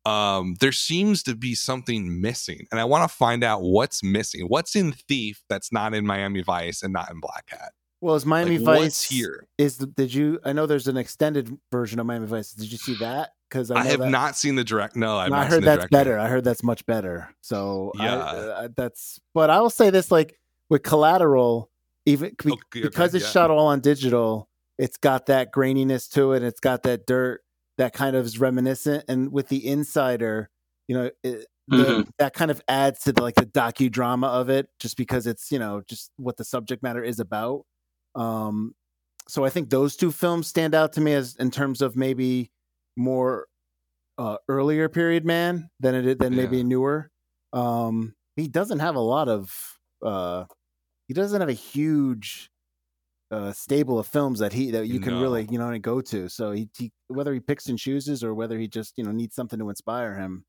[0.06, 4.42] um, there seems to be something missing, and I want to find out what's missing.
[4.42, 7.72] What's in Thief that's not in Miami Vice and not in Black Hat?
[8.00, 9.46] Well, is Miami like, Vice here?
[9.58, 10.40] Is did you?
[10.44, 12.52] I know there's an extended version of Miami Vice.
[12.52, 13.30] Did you see that?
[13.50, 14.94] Because I, I, have that, not seen the direct.
[14.94, 16.18] No, I heard that's better.
[16.18, 17.34] I heard that's much better.
[17.40, 19.20] So yeah, I, uh, that's.
[19.34, 20.38] But I will say this: like
[20.68, 21.70] with Collateral,
[22.06, 23.30] even okay, because it's yeah.
[23.30, 24.47] shot all on digital,
[24.78, 26.42] it's got that graininess to it.
[26.42, 27.42] It's got that dirt
[27.78, 29.04] that kind of is reminiscent.
[29.08, 30.50] And with the insider,
[30.86, 32.02] you know, it, mm-hmm.
[32.18, 35.58] that kind of adds to the, like the docudrama of it, just because it's you
[35.58, 37.64] know just what the subject matter is about.
[38.14, 38.74] Um,
[39.28, 42.50] so I think those two films stand out to me as in terms of maybe
[42.96, 43.46] more
[44.16, 46.42] uh, earlier period Mann than it than yeah.
[46.42, 47.10] maybe newer.
[47.52, 50.44] Um, he doesn't have a lot of uh,
[51.06, 52.50] he doesn't have a huge
[53.30, 55.22] uh, stable of films that he that you can no.
[55.22, 56.28] really you know go to.
[56.28, 59.34] So he, he whether he picks and chooses or whether he just you know needs
[59.34, 60.44] something to inspire him.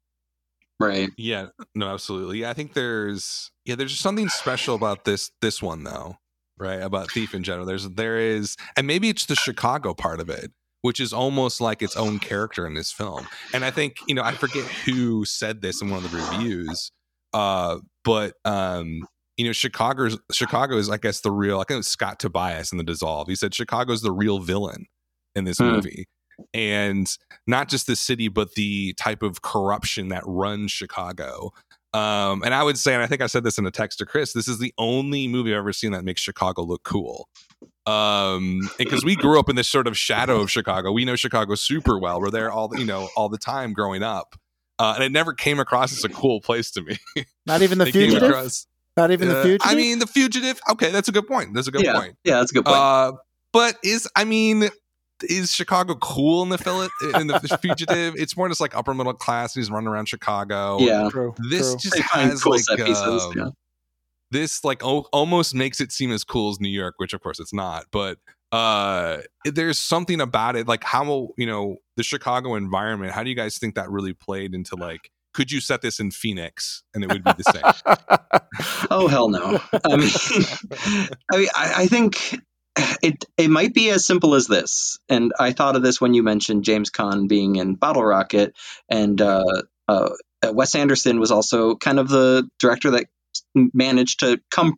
[0.80, 1.10] Right.
[1.18, 1.48] Yeah.
[1.76, 1.90] No.
[1.90, 2.40] Absolutely.
[2.40, 2.52] Yeah.
[2.52, 6.18] I think there's yeah there's just something special about this this one though.
[6.58, 6.82] Right.
[6.82, 7.66] About Thief in general.
[7.66, 11.82] There's there is and maybe it's the Chicago part of it which is almost like
[11.82, 13.28] its own character in this film.
[13.54, 16.92] And I think, you know, I forget who said this in one of the reviews,
[17.34, 19.02] uh, but um,
[19.40, 21.60] you know, Chicago's Chicago is, I guess, the real.
[21.60, 23.30] I think it was Scott Tobias in the Dissolve.
[23.30, 24.88] He said Chicago's the real villain
[25.34, 25.72] in this mm.
[25.72, 26.10] movie,
[26.54, 27.08] and
[27.48, 31.52] not just the city, but the type of corruption that runs Chicago.
[31.94, 34.06] Um, and I would say, and I think I said this in a text to
[34.06, 37.30] Chris, this is the only movie I've ever seen that makes Chicago look cool.
[37.86, 40.92] Um, because we grew up in this sort of shadow of Chicago.
[40.92, 42.20] We know Chicago super well.
[42.20, 44.36] We're there all, you know, all the time growing up.
[44.78, 46.98] Uh, and it never came across as a cool place to me.
[47.46, 48.30] Not even the fugitive.
[48.30, 48.68] Across,
[49.00, 49.68] Not even uh, the fugitive.
[49.72, 50.60] I mean, the fugitive.
[50.72, 51.54] Okay, that's a good point.
[51.54, 51.94] That's a good yeah.
[51.94, 52.18] point.
[52.26, 52.78] Yeah, that's a good point.
[52.78, 53.14] Uh,
[53.54, 54.70] but is I mean,
[55.24, 58.16] is Chicago cool in the fillet in the fugitive?
[58.18, 59.54] It's more just like upper middle class.
[59.54, 60.80] He's running around Chicago.
[60.80, 61.80] Yeah, true, this true.
[61.80, 63.50] just they has cool like um, yeah.
[64.32, 67.40] this like o- almost makes it seem as cool as New York, which of course
[67.40, 67.86] it's not.
[67.92, 68.18] But
[68.52, 73.36] uh there's something about it like how you know the chicago environment how do you
[73.36, 77.12] guys think that really played into like could you set this in phoenix and it
[77.12, 80.10] would be the same oh hell no i mean
[81.32, 82.40] i mean I, I think
[83.02, 85.00] it it might be as simple as this.
[85.10, 88.56] And I thought of this when you mentioned James Caan being in Bottle Rocket,
[88.90, 89.44] and uh,
[89.88, 90.10] uh,
[90.52, 93.06] Wes Anderson was also kind of the director that
[93.56, 94.76] managed to come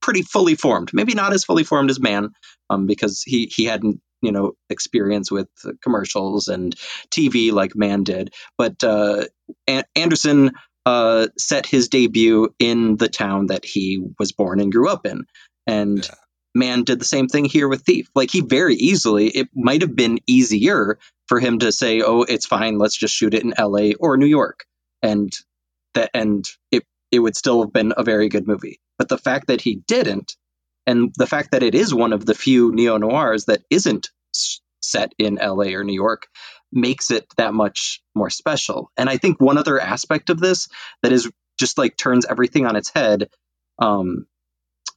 [0.00, 0.90] pretty fully formed.
[0.92, 2.30] Maybe not as fully formed as Mann,
[2.70, 5.48] um, because he he hadn't you know experience with
[5.82, 6.74] commercials and
[7.10, 8.32] TV like Mann did.
[8.58, 9.24] But uh,
[9.68, 10.52] A- Anderson
[10.86, 15.24] uh, set his debut in the town that he was born and grew up in,
[15.66, 16.14] and yeah.
[16.54, 18.08] Mann did the same thing here with Thief.
[18.14, 22.46] Like he very easily, it might have been easier for him to say, "Oh, it's
[22.46, 23.94] fine, let's just shoot it in L.A.
[23.94, 24.64] or New York,"
[25.02, 25.32] and
[25.94, 28.80] that and it it would still have been a very good movie.
[28.98, 30.36] But the fact that he didn't,
[30.86, 34.10] and the fact that it is one of the few neo noirs that isn't
[34.80, 35.74] set in L.A.
[35.74, 36.26] or New York,
[36.72, 38.90] makes it that much more special.
[38.96, 40.68] And I think one other aspect of this
[41.02, 43.28] that is just like turns everything on its head.
[43.78, 44.26] Um,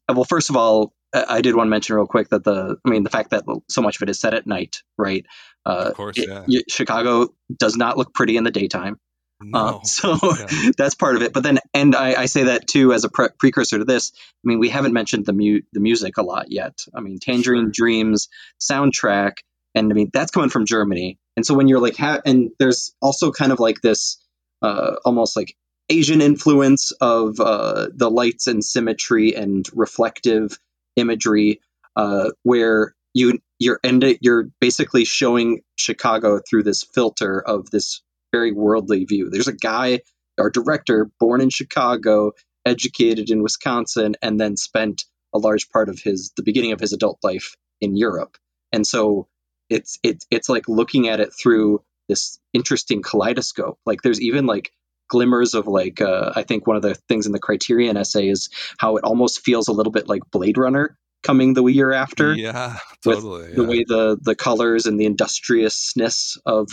[0.09, 3.03] well, first of all, I did want to mention real quick that the, I mean,
[3.03, 5.25] the fact that so much of it is set at night, right?
[5.65, 6.27] Uh, of course, it.
[6.69, 8.97] Chicago does not look pretty in the daytime.
[9.41, 9.59] Uh, no.
[9.59, 10.71] Uh, so yeah.
[10.77, 11.33] that's part of it.
[11.33, 14.11] But then, and I, I say that too as a pre- precursor to this.
[14.15, 16.85] I mean, we haven't mentioned the mu- the music a lot yet.
[16.95, 17.71] I mean, Tangerine sure.
[17.73, 18.29] Dreams
[18.61, 19.37] soundtrack,
[19.75, 21.17] and I mean that's coming from Germany.
[21.35, 24.17] And so when you're like, ha- and there's also kind of like this,
[24.61, 25.55] uh, almost like
[25.89, 30.57] Asian influence of uh, the lights and symmetry and reflective
[30.95, 31.61] imagery
[31.95, 38.51] uh, where you you're and you're basically showing Chicago through this filter of this very
[38.51, 39.29] worldly view.
[39.29, 40.01] There's a guy,
[40.39, 42.31] our director, born in Chicago,
[42.65, 46.93] educated in Wisconsin, and then spent a large part of his the beginning of his
[46.93, 48.37] adult life in Europe.
[48.71, 49.27] And so
[49.69, 53.79] it's it's it's like looking at it through this interesting kaleidoscope.
[53.85, 54.71] Like there's even like
[55.09, 58.49] glimmers of like uh, I think one of the things in the Criterion essay is
[58.77, 62.33] how it almost feels a little bit like Blade Runner coming the year after.
[62.33, 63.49] Yeah, totally.
[63.49, 63.55] Yeah.
[63.55, 66.67] The way the the colors and the industriousness of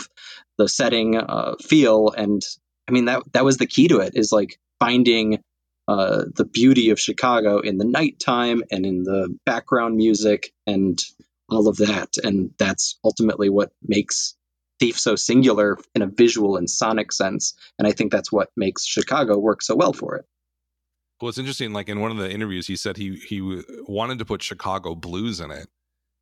[0.58, 2.42] the setting uh, feel, and
[2.88, 5.42] I mean that that was the key to it is like finding
[5.88, 11.02] uh, the beauty of Chicago in the nighttime and in the background music and
[11.50, 14.34] all of that, and that's ultimately what makes
[14.80, 18.84] Thief so singular in a visual and sonic sense, and I think that's what makes
[18.84, 20.24] Chicago work so well for it.
[21.20, 21.72] Well, it's interesting.
[21.72, 25.38] Like in one of the interviews, he said he he wanted to put Chicago blues
[25.38, 25.68] in it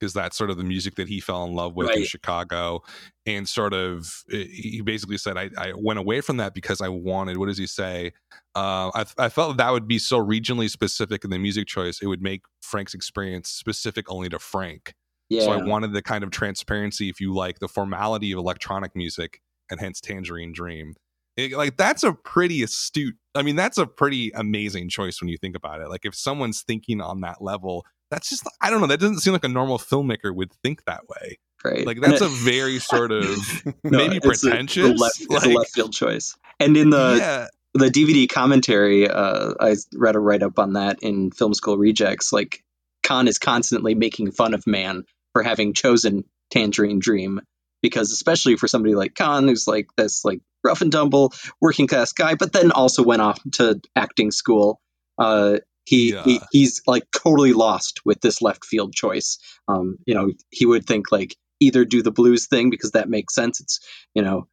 [0.02, 1.98] because that's sort of the music that he fell in love with right.
[1.98, 2.82] in Chicago,
[3.24, 7.36] and sort of he basically said I, I went away from that because I wanted.
[7.36, 8.12] What does he say?
[8.54, 12.00] Uh, I I felt that would be so regionally specific in the music choice.
[12.02, 14.94] It would make Frank's experience specific only to Frank
[15.32, 15.44] yeah.
[15.44, 19.40] So I wanted the kind of transparency, if you like, the formality of electronic music,
[19.70, 20.94] and hence Tangerine Dream.
[21.38, 23.16] It, like that's a pretty astute.
[23.34, 25.88] I mean, that's a pretty amazing choice when you think about it.
[25.88, 28.86] Like if someone's thinking on that level, that's just I don't know.
[28.86, 31.38] That doesn't seem like a normal filmmaker would think that way.
[31.64, 31.86] Right.
[31.86, 33.24] Like that's a very sort of
[33.84, 34.84] no, maybe pretentious.
[34.84, 36.36] A, left, like, it's a left field choice.
[36.60, 37.46] And in the yeah.
[37.74, 42.32] the DVD commentary, uh, I read a write up on that in Film School Rejects.
[42.32, 42.62] Like
[43.02, 47.40] Caan is constantly making fun of Mann for having chosen Tangerine Dream
[47.80, 52.12] because especially for somebody like Caan who's like this like rough and tumble working class
[52.12, 54.80] guy but then also went off to acting school
[55.18, 56.22] uh, he, yeah.
[56.22, 60.86] he, he's like totally lost with this left field choice um, you know he would
[60.86, 63.80] think like either do the blues thing because that makes sense it's
[64.14, 64.46] you know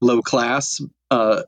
[0.00, 1.42] low class uh,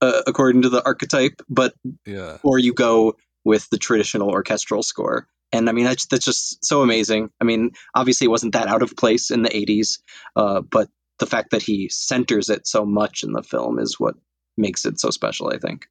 [0.00, 5.28] uh, according to the archetype but yeah or you go with the traditional orchestral score
[5.52, 7.30] and I mean that's that's just so amazing.
[7.40, 10.00] I mean, obviously, it wasn't that out of place in the '80s,
[10.34, 10.88] uh, but
[11.18, 14.16] the fact that he centers it so much in the film is what
[14.56, 15.48] makes it so special.
[15.48, 15.86] I think.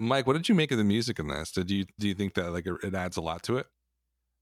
[0.00, 1.52] Mike, what did you make of the music in this?
[1.52, 3.66] Did you do you think that like it adds a lot to it?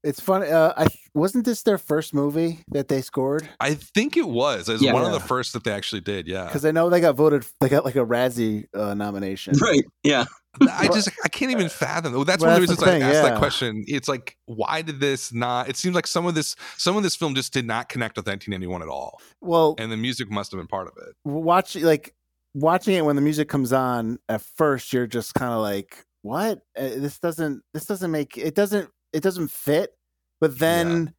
[0.01, 0.47] It's funny.
[0.47, 3.49] Uh, I wasn't this their first movie that they scored.
[3.59, 4.69] I think it was.
[4.69, 4.93] It was yeah.
[4.93, 6.25] one of the first that they actually did.
[6.25, 7.45] Yeah, because I know they got voted.
[7.59, 9.55] They got like a Razzie uh, nomination.
[9.61, 9.83] Right.
[10.03, 10.25] Yeah.
[10.71, 12.13] I just I can't even fathom.
[12.23, 13.21] That's well, one of the reasons I asked yeah.
[13.23, 13.83] that question.
[13.87, 15.67] It's like, why did this not?
[15.67, 18.25] It seems like some of this some of this film just did not connect with
[18.25, 19.19] 1991 at all.
[19.41, 21.15] Well, and the music must have been part of it.
[21.25, 22.15] Watch like
[22.53, 24.19] watching it when the music comes on.
[24.27, 26.59] At first, you're just kind of like, what?
[26.77, 29.91] Uh, this doesn't this doesn't make it doesn't it doesn't fit.
[30.39, 31.05] But then.
[31.05, 31.11] Yeah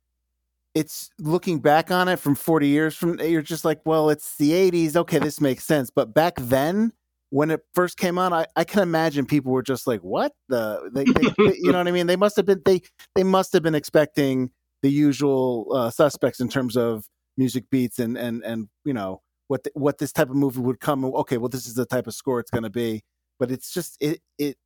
[0.73, 4.53] it's looking back on it from 40 years from you're just like well it's the
[4.53, 6.93] 80s okay this makes sense but back then
[7.31, 10.91] when it first came on, I, I can imagine people were just like, "What the?"
[10.93, 12.07] They, they, you know what I mean?
[12.07, 12.83] They must have been they
[13.15, 14.51] they must have been expecting
[14.83, 17.05] the usual uh, suspects in terms of
[17.37, 20.79] music beats and and and you know what the, what this type of movie would
[20.79, 21.05] come.
[21.05, 23.03] Okay, well, this is the type of score it's going to be.
[23.41, 24.57] But it's just it it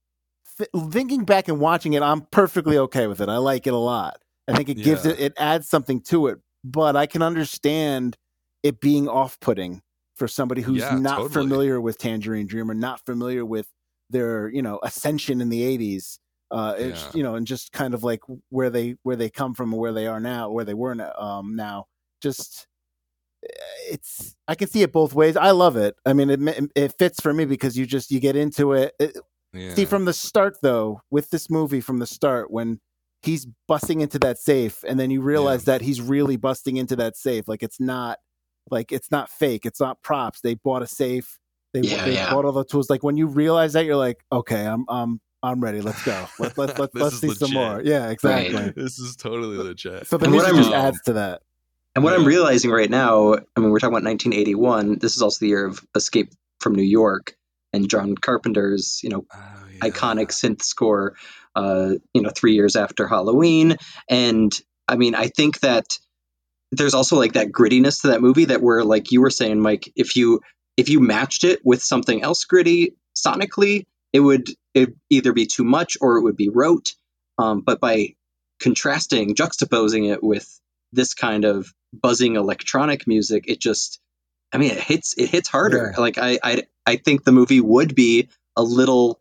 [0.91, 3.31] thinking back and watching it, I'm perfectly okay with it.
[3.31, 4.19] I like it a lot.
[4.47, 5.13] I think it gives yeah.
[5.13, 6.39] it it adds something to it.
[6.63, 8.19] But I can understand
[8.63, 9.81] it being off putting
[10.17, 11.33] for somebody who's yeah, not totally.
[11.33, 13.69] familiar with Tangerine Dream or not familiar with
[14.11, 16.19] their you know ascension in the 80s
[16.51, 18.21] uh it's you know and just kind of like
[18.51, 21.57] where they where they come from and where they are now where they were um
[21.57, 21.87] now
[22.21, 22.67] just
[23.91, 27.21] it's i can see it both ways i love it i mean it it fits
[27.21, 29.17] for me because you just you get into it, it
[29.53, 29.75] yeah.
[29.75, 32.81] see from the start though with this movie from the start when
[33.23, 35.75] he's busting into that safe and then you realize yeah.
[35.75, 38.19] that he's really busting into that safe like it's not
[38.71, 39.67] like it's not fake.
[39.67, 40.41] It's not props.
[40.41, 41.39] They bought a safe.
[41.73, 42.31] They, yeah, they yeah.
[42.33, 42.89] bought all the tools.
[42.89, 45.81] Like when you realize that, you're like, okay, I'm I'm I'm ready.
[45.81, 46.27] Let's go.
[46.39, 47.41] Let, let, let, let's see legit.
[47.41, 47.83] some more.
[47.85, 48.55] Yeah, exactly.
[48.55, 48.75] Right.
[48.75, 50.07] This is totally legit.
[50.07, 51.43] So the music just adds to that.
[51.95, 54.99] And what I'm realizing right now, I mean, we're talking about 1981.
[54.99, 56.31] This is also the year of Escape
[56.61, 57.37] from New York
[57.73, 59.91] and John Carpenter's, you know, oh, yeah.
[59.91, 61.15] iconic synth score.
[61.57, 63.77] Uh, you know, three years after Halloween,
[64.11, 64.53] and
[64.89, 65.87] I mean, I think that
[66.77, 69.93] there's also like that grittiness to that movie that where like you were saying mike
[69.97, 70.41] if you
[70.77, 75.65] if you matched it with something else gritty sonically it would it either be too
[75.65, 76.95] much or it would be rote
[77.39, 78.15] um, but by
[78.61, 80.61] contrasting juxtaposing it with
[80.95, 84.01] this kind of buzzing electronic music it just
[84.53, 86.01] i mean it hits it hits harder yeah.
[86.01, 89.21] like I, I i think the movie would be a little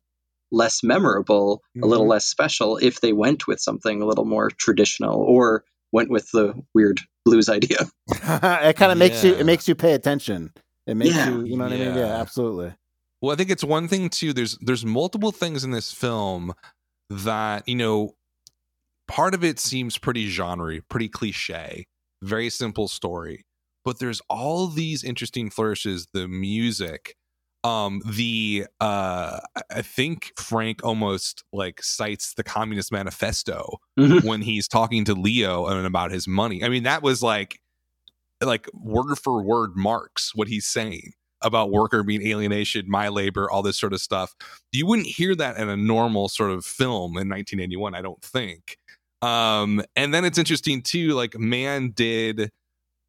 [0.51, 1.83] less memorable mm-hmm.
[1.83, 2.11] a little mm-hmm.
[2.11, 5.63] less special if they went with something a little more traditional or
[5.93, 7.77] went with the weird blues idea.
[8.09, 10.51] it kind of makes you it makes you pay attention.
[10.85, 11.29] It makes yeah.
[11.29, 11.85] you you know what yeah.
[11.85, 11.97] I mean?
[11.97, 12.73] Yeah, absolutely.
[13.21, 14.33] Well, I think it's one thing too.
[14.33, 16.53] There's there's multiple things in this film
[17.09, 18.15] that you know.
[19.13, 21.85] Part of it seems pretty genre, pretty cliche,
[22.23, 23.45] very simple story,
[23.85, 26.07] but there's all these interesting flourishes.
[26.13, 27.15] The music,
[27.63, 29.39] um the uh
[29.71, 34.27] i think frank almost like cites the communist manifesto mm-hmm.
[34.27, 37.61] when he's talking to leo and about his money i mean that was like
[38.41, 43.61] like word for word Marx what he's saying about worker being alienation my labor all
[43.61, 44.35] this sort of stuff
[44.73, 48.77] you wouldn't hear that in a normal sort of film in 1981 i don't think
[49.23, 52.51] um and then it's interesting too like Mann did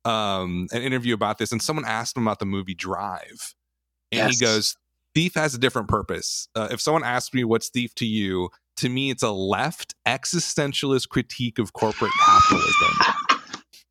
[0.05, 3.55] um an interview about this and someone asked him about the movie drive
[4.21, 4.39] and yes.
[4.39, 4.77] he goes,
[5.15, 6.49] Thief has a different purpose.
[6.55, 11.09] Uh, if someone asks me what's Thief to you, to me, it's a left existentialist
[11.09, 13.43] critique of corporate capitalism.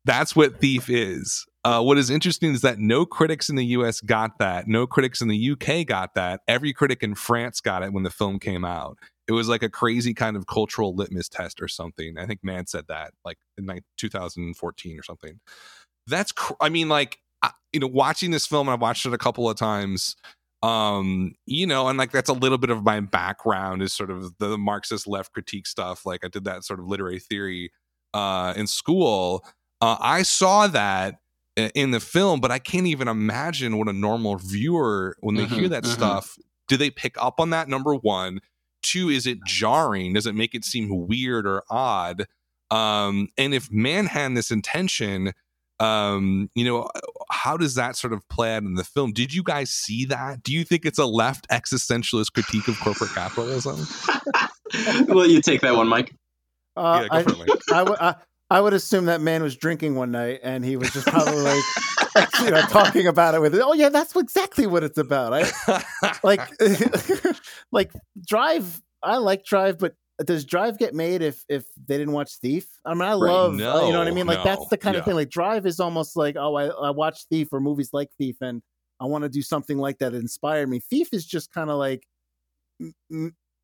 [0.04, 1.46] That's what Thief is.
[1.64, 4.68] Uh, what is interesting is that no critics in the US got that.
[4.68, 6.40] No critics in the UK got that.
[6.46, 8.98] Every critic in France got it when the film came out.
[9.26, 12.18] It was like a crazy kind of cultural litmus test or something.
[12.18, 15.40] I think Mann said that like in 2014 or something.
[16.06, 17.18] That's, cr- I mean, like,
[17.72, 20.16] you know, watching this film, I've watched it a couple of times.
[20.62, 24.32] Um, you know, and like that's a little bit of my background is sort of
[24.38, 26.06] the Marxist left critique stuff.
[26.06, 27.70] Like I did that sort of literary theory
[28.14, 29.44] uh, in school.
[29.82, 31.16] Uh, I saw that
[31.56, 35.54] in the film, but I can't even imagine what a normal viewer, when they mm-hmm,
[35.54, 35.92] hear that mm-hmm.
[35.92, 37.68] stuff, do they pick up on that?
[37.68, 38.40] Number one.
[38.84, 40.12] Two, is it jarring?
[40.12, 42.26] Does it make it seem weird or odd?
[42.70, 45.32] Um, and if Mann had this intention,
[45.80, 46.88] um you know
[47.30, 49.12] how does that sort of play out in the film?
[49.12, 50.42] Did you guys see that?
[50.44, 53.86] Do you think it's a left existentialist critique of corporate capitalism?
[55.08, 56.14] Well you take that one mike.
[56.76, 57.22] Uh, yeah,
[57.72, 58.14] I, I
[58.60, 61.62] would assume that Mann was drinking one night and he was just probably like
[62.40, 63.62] you know talking about it with it.
[63.64, 65.84] oh yeah that's exactly what it's about I,
[66.22, 66.40] like
[67.72, 67.90] like
[68.26, 72.68] drive i like drive but does Drive get made if if they didn't watch Thief?
[72.84, 74.26] I mean, I love no, uh, you know what I mean.
[74.26, 75.00] Like no, that's the kind yeah.
[75.00, 75.14] of thing.
[75.14, 78.62] Like Drive is almost like oh, I I watch Thief or movies like Thief, and
[79.00, 80.12] I want to do something like that.
[80.12, 80.78] that inspired me.
[80.78, 82.06] Thief is just kind of like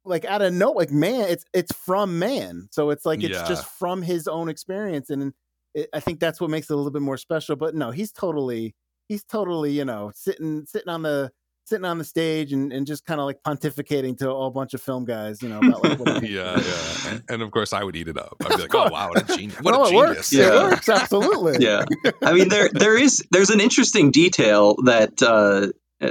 [0.04, 3.48] like out of no like man, it's it's from Mann so it's like it's yeah.
[3.48, 5.32] just from his own experience, and
[5.74, 7.56] it, I think that's what makes it a little bit more special.
[7.56, 8.74] But no, he's totally
[9.08, 11.30] he's totally you know sitting sitting on the
[11.70, 14.74] sitting on the stage and, and just kind of like pontificating to a whole bunch
[14.74, 17.84] of film guys, you know, about like what yeah, yeah, and, and, of course I
[17.84, 18.36] would eat it up.
[18.44, 19.58] I'd be like, oh wow, what a genius!
[19.62, 20.02] What well, a genius!
[20.02, 20.32] It works.
[20.32, 20.66] Yeah.
[20.66, 21.64] It works absolutely.
[21.64, 21.84] yeah,
[22.22, 25.68] I mean there there is there's an interesting detail that uh,
[26.04, 26.10] uh,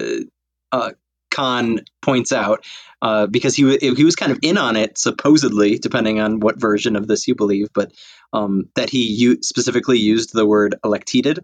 [0.71, 0.91] uh,
[1.39, 2.65] Caan points out
[3.01, 6.95] uh, because he he was kind of in on it supposedly, depending on what version
[6.95, 7.91] of this you believe, but
[8.33, 11.39] um, that he u- specifically used the word elected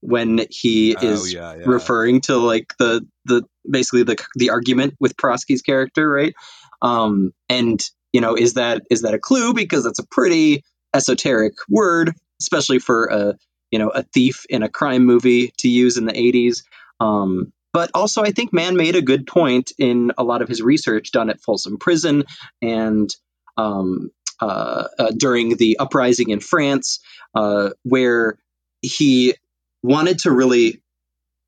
[0.00, 1.64] when he oh, is yeah, yeah.
[1.66, 6.34] referring to like the the basically the the argument with Prosky's character, right?
[6.80, 7.82] Um, and
[8.12, 10.64] you know, is that is that a clue because it's a pretty
[10.94, 13.34] esoteric word, especially for a
[13.70, 16.62] you know a thief in a crime movie to use in the 80s.
[17.00, 20.62] Um, but also, I think Mann made a good point in a lot of his
[20.62, 22.24] research done at Folsom Prison
[22.60, 23.14] and
[23.56, 24.10] um,
[24.40, 27.00] uh, uh, during the uprising in France,
[27.34, 28.38] uh, where
[28.82, 29.34] he
[29.82, 30.82] wanted to really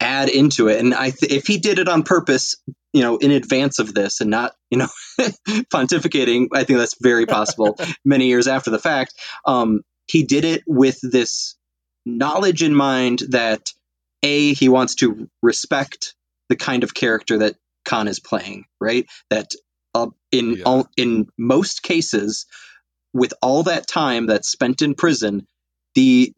[0.00, 0.80] add into it.
[0.80, 2.56] And I, th- if he did it on purpose,
[2.92, 4.88] you know, in advance of this and not, you know,
[5.72, 9.14] pontificating, I think that's very possible many years after the fact.
[9.44, 11.56] Um, he did it with this
[12.06, 13.72] knowledge in mind that
[14.24, 16.14] a he wants to respect
[16.48, 17.54] the kind of character that
[17.86, 19.06] Caan is playing, right?
[19.30, 19.52] That
[19.94, 20.62] uh, in yeah.
[20.64, 22.46] all, in most cases,
[23.12, 25.46] with all that time that's spent in prison,
[25.94, 26.32] the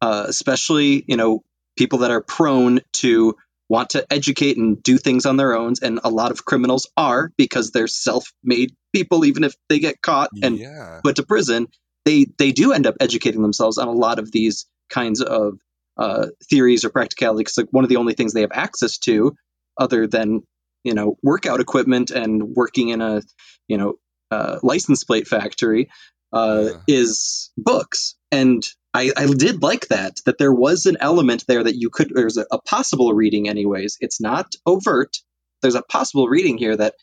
[0.00, 1.42] uh, especially you know
[1.76, 3.36] people that are prone to
[3.68, 7.30] want to educate and do things on their own and a lot of criminals are
[7.38, 11.00] because they're self-made people even if they get caught and yeah.
[11.02, 11.66] put to prison
[12.04, 15.58] they they do end up educating themselves on a lot of these kinds of
[15.96, 19.34] uh, theories or practicalities like one of the only things they have access to
[19.78, 20.40] other than
[20.84, 23.22] you know workout equipment and working in a
[23.68, 23.94] you know
[24.30, 25.88] uh, license plate factory
[26.32, 26.78] uh, yeah.
[26.88, 28.62] is books and
[28.94, 32.36] I, I did like that that there was an element there that you could there's
[32.36, 35.16] a, a possible reading anyways it's not overt
[35.60, 36.94] there's a possible reading here that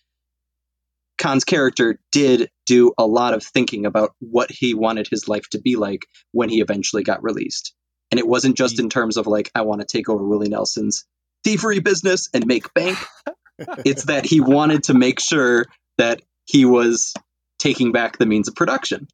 [1.19, 5.59] Caan's character did do a lot of thinking about what he wanted his life to
[5.59, 7.73] be like when he eventually got released.
[8.11, 11.05] And it wasn't just in terms of like, I want to take over Willie Nelson's
[11.43, 12.97] thievery business and make bank.
[13.85, 15.65] it's that he wanted to make sure
[15.97, 17.13] that he was
[17.59, 19.07] taking back the means of production.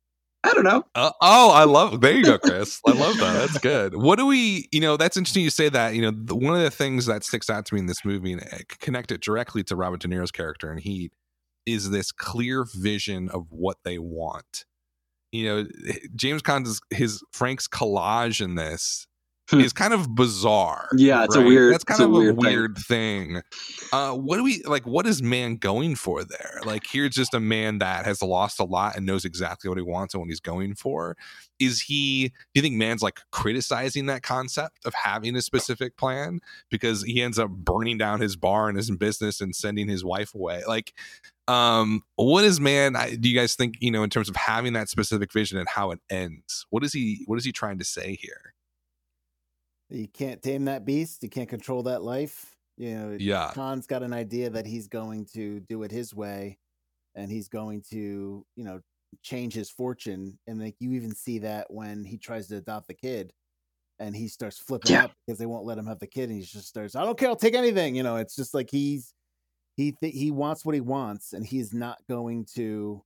[0.45, 0.85] I don't know.
[0.93, 2.01] Uh, oh, I love.
[2.01, 2.79] There you go, Chris.
[2.85, 3.33] I love that.
[3.33, 3.95] That's good.
[3.95, 4.69] What do we?
[4.71, 5.43] You know, that's interesting.
[5.43, 5.95] You say that.
[5.95, 8.33] You know, the, one of the things that sticks out to me in this movie,
[8.33, 8.43] and
[8.79, 11.13] connect it directly to Robert De Niro's character in Heat,
[11.65, 14.65] is this clear vision of what they want.
[15.31, 15.67] You know,
[16.15, 19.07] James Caan's his Frank's collage in this
[19.51, 19.59] Hmm.
[19.59, 20.89] is kind of bizarre.
[20.97, 21.45] Yeah, it's right?
[21.45, 21.73] a weird.
[21.75, 23.35] That's kind of a weird, weird thing.
[23.35, 23.41] thing.
[23.93, 24.87] Uh, what do we like?
[24.87, 26.59] What is Mann going for there?
[26.65, 29.83] Like, here's just a man that has lost a lot and knows exactly what he
[29.83, 31.15] wants and what he's going for.
[31.59, 32.29] Is he?
[32.29, 36.39] Do you think Mann's like criticizing that concept of having a specific plan
[36.71, 40.33] because he ends up burning down his bar and his business and sending his wife
[40.33, 40.63] away?
[40.67, 40.91] Like,
[41.47, 42.93] um, what is Mann?
[43.19, 45.91] Do you guys think you know in terms of having that specific vision and how
[45.91, 46.65] it ends?
[46.69, 47.23] What is he?
[47.25, 48.53] What is he trying to say here?
[49.89, 51.21] You can't tame that beast.
[51.21, 52.55] You can't control that life.
[52.77, 53.51] You know, yeah.
[53.53, 56.57] Caan's got an idea that he's going to do it his way,
[57.13, 58.81] and he's going to, you know,
[59.21, 60.37] change his fortune.
[60.47, 63.31] And like you even see that when he tries to adopt the kid,
[63.99, 65.05] and he starts flipping yeah.
[65.05, 67.17] up because they won't let him have the kid, and he just starts, "I don't
[67.17, 69.13] care, I'll take anything." You know, it's just like he's
[69.75, 73.03] he th- he wants what he wants, and he's not going to,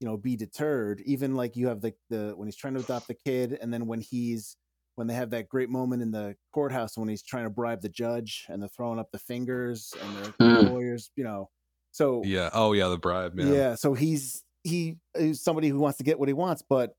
[0.00, 1.00] you know, be deterred.
[1.04, 3.86] Even like you have the the when he's trying to adopt the kid, and then
[3.86, 4.56] when he's
[4.96, 7.88] when they have that great moment in the courthouse when he's trying to bribe the
[7.88, 10.70] judge and they're throwing up the fingers and the mm.
[10.70, 11.48] lawyers, you know.
[11.92, 13.38] So yeah, oh yeah, the bribe.
[13.38, 13.46] Yeah.
[13.46, 16.94] yeah, so he's he is somebody who wants to get what he wants, but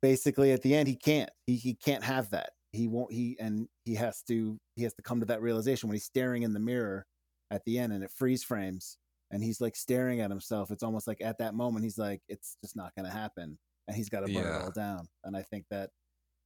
[0.00, 1.30] basically at the end he can't.
[1.46, 2.50] He he can't have that.
[2.72, 3.12] He won't.
[3.12, 6.44] He and he has to he has to come to that realization when he's staring
[6.44, 7.06] in the mirror
[7.50, 8.98] at the end and it freeze frames
[9.30, 10.70] and he's like staring at himself.
[10.70, 13.96] It's almost like at that moment he's like, it's just not going to happen, and
[13.96, 14.60] he's got to burn yeah.
[14.60, 15.08] it all down.
[15.24, 15.90] And I think that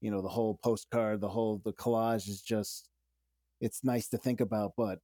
[0.01, 2.88] you know the whole postcard the whole the collage is just
[3.61, 4.98] it's nice to think about but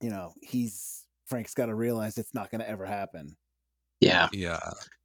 [0.00, 3.36] you know he's frank's got to realize it's not going to ever happen
[4.00, 4.60] yeah yeah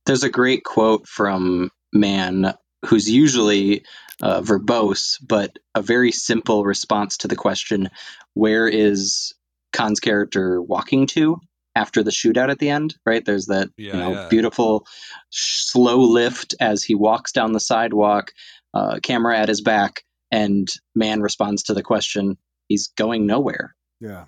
[0.05, 2.53] there's a great quote from Mann
[2.85, 3.83] who's usually
[4.21, 7.89] uh, verbose but a very simple response to the question
[8.33, 9.33] where is
[9.77, 11.39] Caan's character walking to
[11.75, 14.27] after the shootout at the end right there's that yeah, you know yeah.
[14.29, 14.87] beautiful
[15.29, 18.31] slow lift as he walks down the sidewalk
[18.77, 22.37] uh, camera at his back, and Mann responds to the question.
[22.67, 23.75] He's going nowhere.
[23.99, 24.25] Yeah,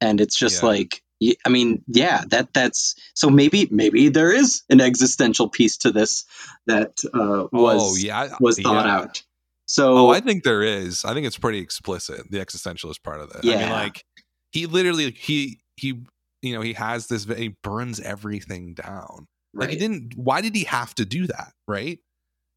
[0.00, 0.68] and it's just yeah.
[0.68, 1.02] like
[1.44, 6.26] I mean, yeah, that that's so maybe maybe there is an existential piece to this
[6.66, 8.28] that uh, was oh, yeah.
[8.40, 8.96] was thought yeah.
[8.96, 9.22] out.
[9.66, 11.04] So oh, I think there is.
[11.04, 12.30] I think it's pretty explicit.
[12.30, 13.44] The existentialist part of it.
[13.44, 13.56] Yeah.
[13.56, 14.04] I mean, like
[14.52, 16.02] he literally he he
[16.42, 19.26] you know he has this he burns everything down.
[19.54, 21.98] Like he didn't why did he have to do that right?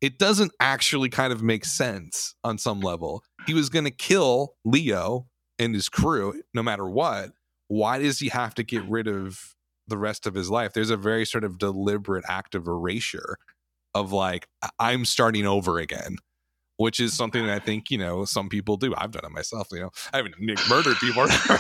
[0.02, 3.24] It doesn't actually kind of make sense on some level.
[3.46, 5.28] He was going to kill leo
[5.60, 7.32] and his crew no matter what.
[7.68, 9.40] Why does he have to get rid of
[9.88, 10.74] the rest of his life?
[10.74, 13.38] There's a very sort of deliberate act of erasure
[13.94, 14.48] of like
[14.80, 16.18] i'm starting over again
[16.82, 18.94] which is something that I think you know some people do.
[18.98, 19.68] I've done it myself.
[19.72, 20.36] You know, I haven't
[20.70, 21.58] murdered people, but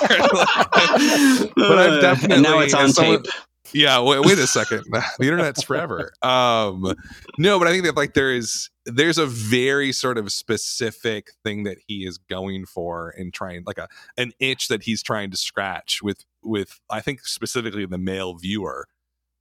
[1.78, 3.32] I've definitely and now it's on someone, tape.
[3.74, 4.84] Yeah, wait, wait a second.
[4.92, 6.12] the internet's forever.
[6.22, 6.94] Um,
[7.38, 11.64] no, but I think that like there is there's a very sort of specific thing
[11.64, 15.38] that he is going for and trying like a an itch that he's trying to
[15.38, 18.88] scratch with with I think specifically the male viewer,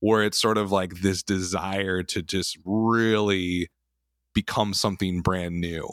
[0.01, 3.68] where it's sort of like this desire to just really
[4.35, 5.89] become something brand new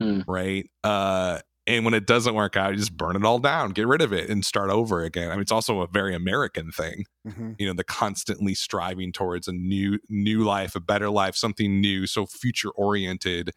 [0.00, 0.20] hmm.
[0.26, 3.86] right uh and when it doesn't work out you just burn it all down get
[3.86, 7.04] rid of it and start over again i mean it's also a very american thing
[7.26, 7.52] mm-hmm.
[7.58, 12.06] you know the constantly striving towards a new new life a better life something new
[12.06, 13.50] so future oriented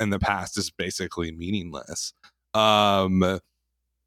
[0.00, 2.12] and the past is basically meaningless
[2.54, 3.40] um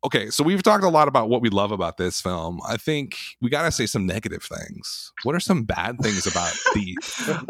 [0.03, 2.59] okay, so we've talked a lot about what we love about this film.
[2.67, 5.11] I think we got to say some negative things.
[5.23, 6.95] What are some bad things about the?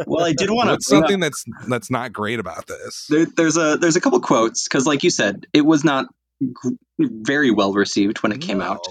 [0.08, 3.08] well, I did want to something up, that's that's not great about this.
[3.10, 6.08] There, there's a there's a couple quotes because, like you said, it was not
[6.42, 8.86] g- very well received when it came no, out.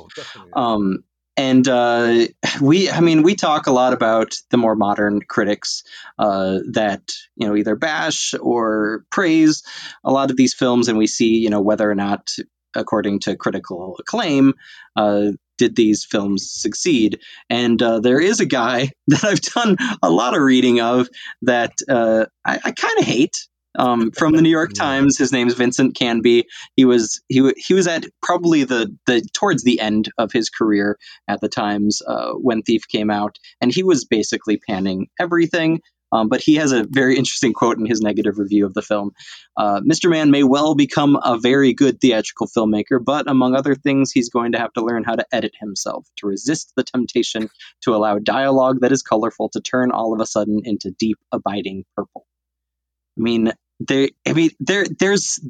[0.55, 1.05] Um,
[1.39, 2.27] and uh,
[2.63, 5.83] we, I mean, we talk a lot about the more modern critics
[6.19, 9.63] uh, that you know either bash or praise
[10.03, 12.35] a lot of these films, and we see you know whether or not
[12.77, 14.55] according to critical acclaim,
[14.95, 17.21] uh, did these films succeed?
[17.49, 21.09] And uh, there is a guy that I've done a lot of reading of
[21.43, 23.37] that uh, I, I kind of hate.
[23.79, 26.47] Um, from the New York Times, his name's Vincent Canby.
[26.77, 30.97] He was he he was at probably the the towards the end of his career
[31.29, 35.83] at the Times uh, when Thief came out, and he was basically panning everything.
[36.13, 39.13] Um, but he has a very interesting quote in his negative review of the film.
[39.57, 40.11] Uh, Mr.
[40.11, 44.53] Mann may well become a very good theatrical filmmaker, but among other things, he's going
[44.53, 47.49] to have to learn how to edit himself, to resist the temptation
[47.83, 51.85] to allow dialogue that is colorful to turn all of a sudden into deep, abiding
[51.97, 52.27] purple.
[53.19, 54.09] I mean, there.
[54.27, 54.85] I mean, there.
[54.99, 55.41] There's.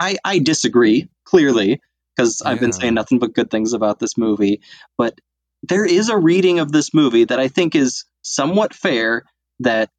[0.00, 1.80] I, I disagree clearly
[2.16, 4.60] because I've been saying nothing but good things about this movie,
[4.96, 5.20] but
[5.62, 9.24] there is a reading of this movie that I think is somewhat fair
[9.60, 9.90] that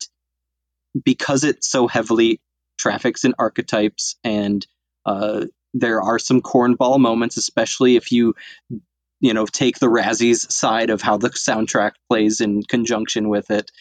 [1.03, 2.41] because it so heavily
[2.78, 4.66] traffics in archetypes and
[5.05, 8.36] uh, there are some cornball moments, especially if you
[9.20, 13.72] you know take the Razzies side of how the soundtrack plays in conjunction with it.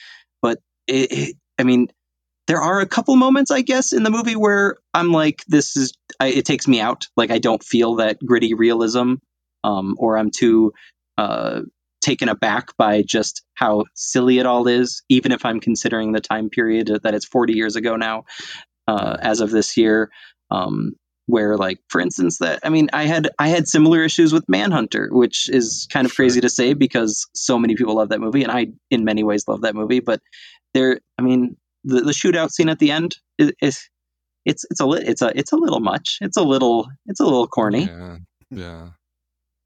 [0.42, 1.88] But it, it, I mean,
[2.46, 5.92] there are a couple moments, I guess, in the movie where I'm like, this is
[6.20, 7.06] I, it takes me out.
[7.16, 9.14] Like I don't feel that gritty realism,
[9.64, 10.72] um, or I'm too
[11.16, 11.62] uh,
[12.00, 16.50] taken aback by just how silly it all is, even if I'm considering the time
[16.50, 18.24] period that it's 40 years ago now,
[18.86, 20.10] uh, as of this year.
[20.50, 20.94] Um,
[21.26, 25.10] where, like, for instance, that I mean, I had I had similar issues with Manhunter,
[25.12, 28.50] which is kind of crazy to say because so many people love that movie, and
[28.50, 30.00] I, in many ways, love that movie.
[30.00, 30.22] But
[30.72, 33.90] there, I mean, the, the shootout scene at the end is, is
[34.46, 36.16] it's it's a it's a it's a little much.
[36.22, 37.84] It's a little it's a little corny.
[37.84, 38.16] Yeah.
[38.50, 38.88] Yeah.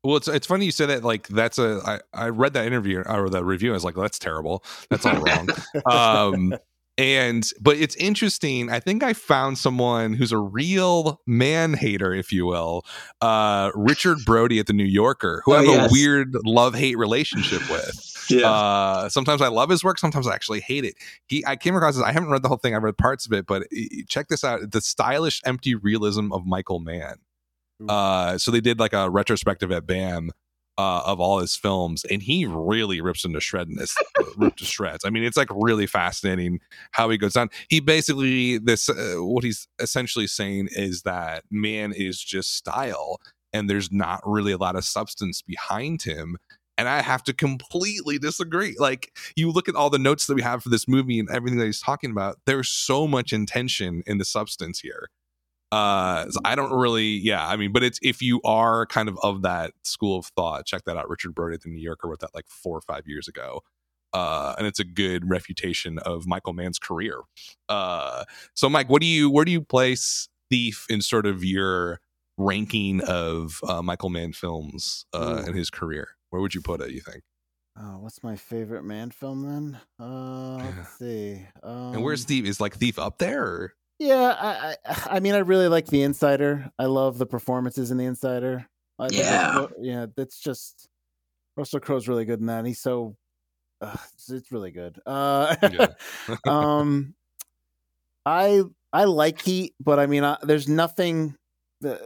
[0.04, 1.04] Well, it's it's funny you say that.
[1.04, 3.70] Like that's a I, I read that interview or the review.
[3.70, 4.64] I was like, that's terrible.
[4.90, 5.48] That's all wrong.
[5.86, 6.54] um,
[6.98, 8.68] and but it's interesting.
[8.68, 12.84] I think I found someone who's a real Mann hater, if you will.
[13.20, 15.90] Uh, Richard Brody at the New Yorker, who oh, I have yes.
[15.90, 18.26] a weird love hate relationship with.
[18.28, 18.50] Yeah.
[18.50, 19.98] Uh, sometimes I love his work.
[19.98, 20.94] Sometimes I actually hate it.
[21.26, 22.04] He, I came across this.
[22.04, 22.74] I haven't read the whole thing.
[22.74, 23.64] I read parts of it, but
[24.08, 27.16] check this out: the stylish, empty realism of Michael Mann.
[27.88, 30.30] Uh, so they did like a retrospective at BAM
[30.78, 33.94] uh, of all his films, and he really rips into shreds.
[34.36, 35.04] ripped to shreds.
[35.04, 36.60] I mean, it's like really fascinating
[36.92, 37.50] how he goes on.
[37.68, 43.18] He basically this uh, what he's essentially saying is that Mann is just style,
[43.52, 46.36] and there's not really a lot of substance behind him.
[46.78, 48.74] And I have to completely disagree.
[48.78, 51.58] Like you look at all the notes that we have for this movie and everything
[51.58, 55.08] that he's talking about, there's so much intention in the substance here
[55.72, 57.48] uh, so I don't really, yeah.
[57.48, 60.84] I mean, but it's if you are kind of of that school of thought, check
[60.84, 61.08] that out.
[61.08, 63.62] Richard Brody at the New Yorker wrote that like four or five years ago.
[64.12, 67.22] Uh, and it's a good refutation of Michael Mann's career.
[67.70, 72.00] Uh, so, Mike, what do you where do you place Thief in sort of your
[72.36, 76.08] ranking of uh, Michael Mann films uh, in his career?
[76.28, 76.90] Where would you put it?
[76.90, 77.22] You think?
[77.78, 79.80] Oh, what's my favorite Mann film then?
[79.98, 81.46] Uh, let's see.
[81.62, 82.44] Um, and where's Thief?
[82.44, 83.42] Is like Thief up there?
[83.42, 83.74] Or?
[84.02, 86.72] Yeah, I, I, I mean, I really like The Insider.
[86.76, 88.66] I love the performances in The Insider.
[88.98, 90.06] I yeah, yeah.
[90.16, 90.88] That's just
[91.56, 92.66] Russell Crowe's really good in that.
[92.66, 93.16] He's so
[93.80, 95.00] uh, it's, it's, really good.
[95.06, 95.86] Uh, yeah.
[96.48, 97.14] um,
[98.26, 101.36] I I like Heat, but I mean, I, there's nothing.
[101.80, 102.00] The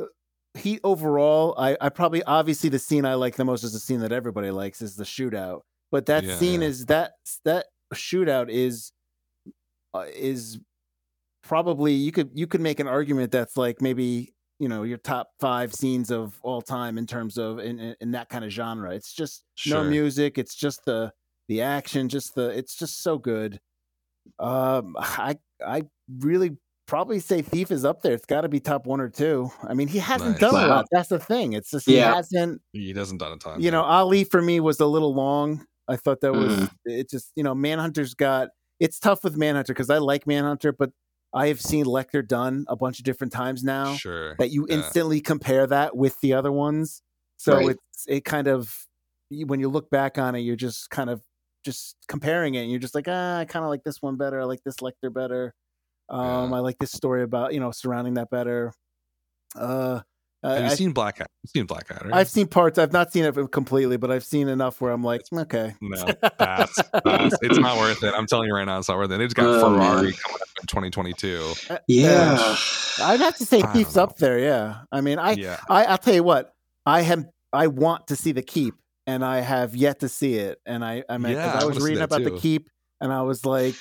[0.00, 0.06] uh,
[0.54, 4.00] Heat overall, I I probably obviously the scene I like the most is the scene
[4.00, 5.60] that everybody likes is the shootout.
[5.92, 7.12] But that yeah, scene is that
[7.44, 8.90] that shootout is
[9.94, 10.58] uh, is
[11.42, 15.30] probably you could you could make an argument that's like maybe you know your top
[15.40, 18.94] five scenes of all time in terms of in, in, in that kind of genre.
[18.94, 19.82] It's just sure.
[19.82, 20.38] no music.
[20.38, 21.12] It's just the
[21.48, 22.08] the action.
[22.08, 23.60] Just the it's just so good.
[24.38, 25.82] Um, I I
[26.18, 28.12] really probably say Thief is up there.
[28.12, 29.50] It's got to be top one or two.
[29.66, 30.40] I mean, he hasn't nice.
[30.40, 30.66] done wow.
[30.66, 30.86] a lot.
[30.90, 31.54] That's the thing.
[31.54, 32.14] It's just he yeah.
[32.14, 32.60] hasn't.
[32.72, 33.60] He hasn't done a ton.
[33.60, 35.66] You know, Ali for me was a little long.
[35.88, 36.70] I thought that was mm.
[36.84, 37.10] it.
[37.10, 38.50] Just you know, Manhunter's got.
[38.78, 40.90] It's tough with Manhunter because I like Manhunter, but
[41.34, 43.94] I have seen Lecter done a bunch of different times now.
[43.94, 44.36] Sure.
[44.38, 44.76] That you yeah.
[44.76, 47.02] instantly compare that with the other ones.
[47.36, 47.70] So right.
[47.70, 48.86] it's it kind of
[49.30, 51.22] when you look back on it, you're just kind of
[51.64, 54.40] just comparing it, and you're just like, ah, I kind of like this one better.
[54.40, 55.54] I like this Lecter better.
[56.08, 56.56] Um, yeah.
[56.56, 58.72] I like this story about you know surrounding that better.
[59.56, 60.00] Uh,
[60.42, 61.28] have you I, seen Black Hat?
[61.42, 62.78] You've seen Black Hat, I've seen parts.
[62.78, 65.74] I've not seen it completely, but I've seen enough where I'm like, okay.
[65.80, 66.04] No,
[66.38, 67.32] pass, pass.
[67.42, 68.12] it's not worth it.
[68.14, 69.18] I'm telling you right now, it's not worth it.
[69.18, 70.12] They just got oh, Ferrari man.
[70.12, 71.52] coming up in 2022.
[71.70, 72.56] Uh, yeah,
[73.02, 74.38] I'd have to say Thief's up there.
[74.38, 75.60] Yeah, I mean, I, yeah.
[75.68, 76.52] I, I'll tell you what,
[76.84, 78.74] I have, I want to see the Keep,
[79.06, 80.58] and I have yet to see it.
[80.66, 82.30] And I, I mean, yeah, I was reading about too.
[82.30, 82.68] the Keep,
[83.02, 83.74] and I was like,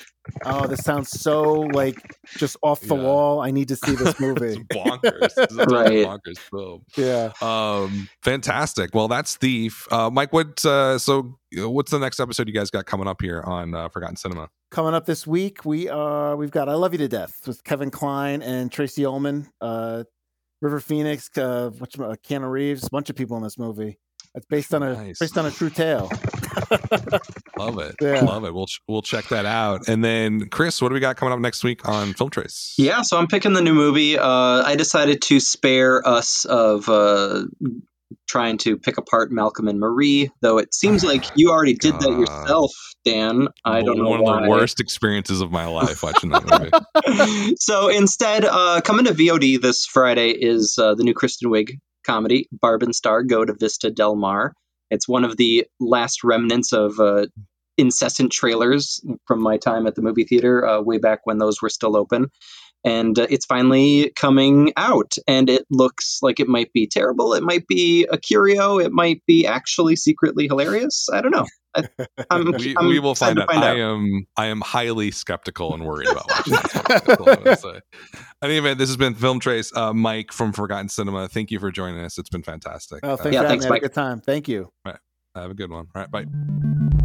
[0.43, 3.03] "Oh, this sounds so like just off the yeah.
[3.03, 3.39] wall.
[3.39, 6.05] I need to see this movie." bonkers, this right?
[6.05, 6.81] Bonkers film.
[6.97, 7.31] Yeah.
[7.41, 8.93] Um, fantastic.
[8.93, 9.87] Well, that's Thief.
[9.91, 10.65] Uh, Mike, what?
[10.65, 14.17] Uh, so, what's the next episode you guys got coming up here on uh, Forgotten
[14.17, 14.49] Cinema?
[14.71, 17.91] Coming up this week, we are we've got "I Love You to Death" with Kevin
[17.91, 20.03] Kline and Tracey Ullman, uh,
[20.61, 23.99] River Phoenix, uh, what's uh, Keanu Reeves, a bunch of people in this movie.
[24.33, 25.19] It's based on a nice.
[25.19, 26.09] based on a true tale.
[27.57, 27.95] Love it.
[28.01, 28.21] Yeah.
[28.21, 28.53] Love it.
[28.53, 29.89] We'll we'll check that out.
[29.89, 32.73] And then Chris, what do we got coming up next week on Film Trace?
[32.77, 34.17] Yeah, so I'm picking the new movie.
[34.17, 37.43] Uh, I decided to spare us of uh,
[38.27, 42.11] trying to pick apart Malcolm and Marie, though it seems like you already did that
[42.11, 42.71] yourself,
[43.03, 43.49] Dan.
[43.65, 44.09] I don't know.
[44.09, 44.37] One why.
[44.37, 47.55] of the worst experiences of my life watching that movie.
[47.59, 52.47] so instead, uh, coming to VOD this Friday is uh, the new Kristen Wiig comedy,
[52.51, 54.53] Barb and Star Go to Vista Del Mar.
[54.89, 57.27] It's one of the last remnants of uh,
[57.77, 61.69] incessant trailers from my time at the movie theater, uh, way back when those were
[61.69, 62.27] still open.
[62.83, 67.33] And uh, it's finally coming out, and it looks like it might be terrible.
[67.33, 68.79] It might be a curio.
[68.79, 71.07] It might be actually secretly hilarious.
[71.11, 71.45] I don't know.
[71.75, 71.83] I,
[72.29, 73.51] I'm, we, I'm we, will find out.
[73.51, 73.77] find out.
[73.77, 77.65] I am I am highly skeptical and worried about watching this.
[78.43, 79.75] Anyway, this has been Film Trace.
[79.75, 81.27] Uh, Mike from Forgotten Cinema.
[81.27, 82.17] Thank you for joining us.
[82.17, 82.99] It's been fantastic.
[83.03, 83.81] Oh, thanks uh, yeah, thanks, Mike.
[83.81, 84.21] Have a good time.
[84.21, 84.71] Thank you.
[84.85, 84.99] All right.
[85.35, 85.87] Have a good one.
[85.95, 86.11] All right.
[86.11, 86.97] Bye.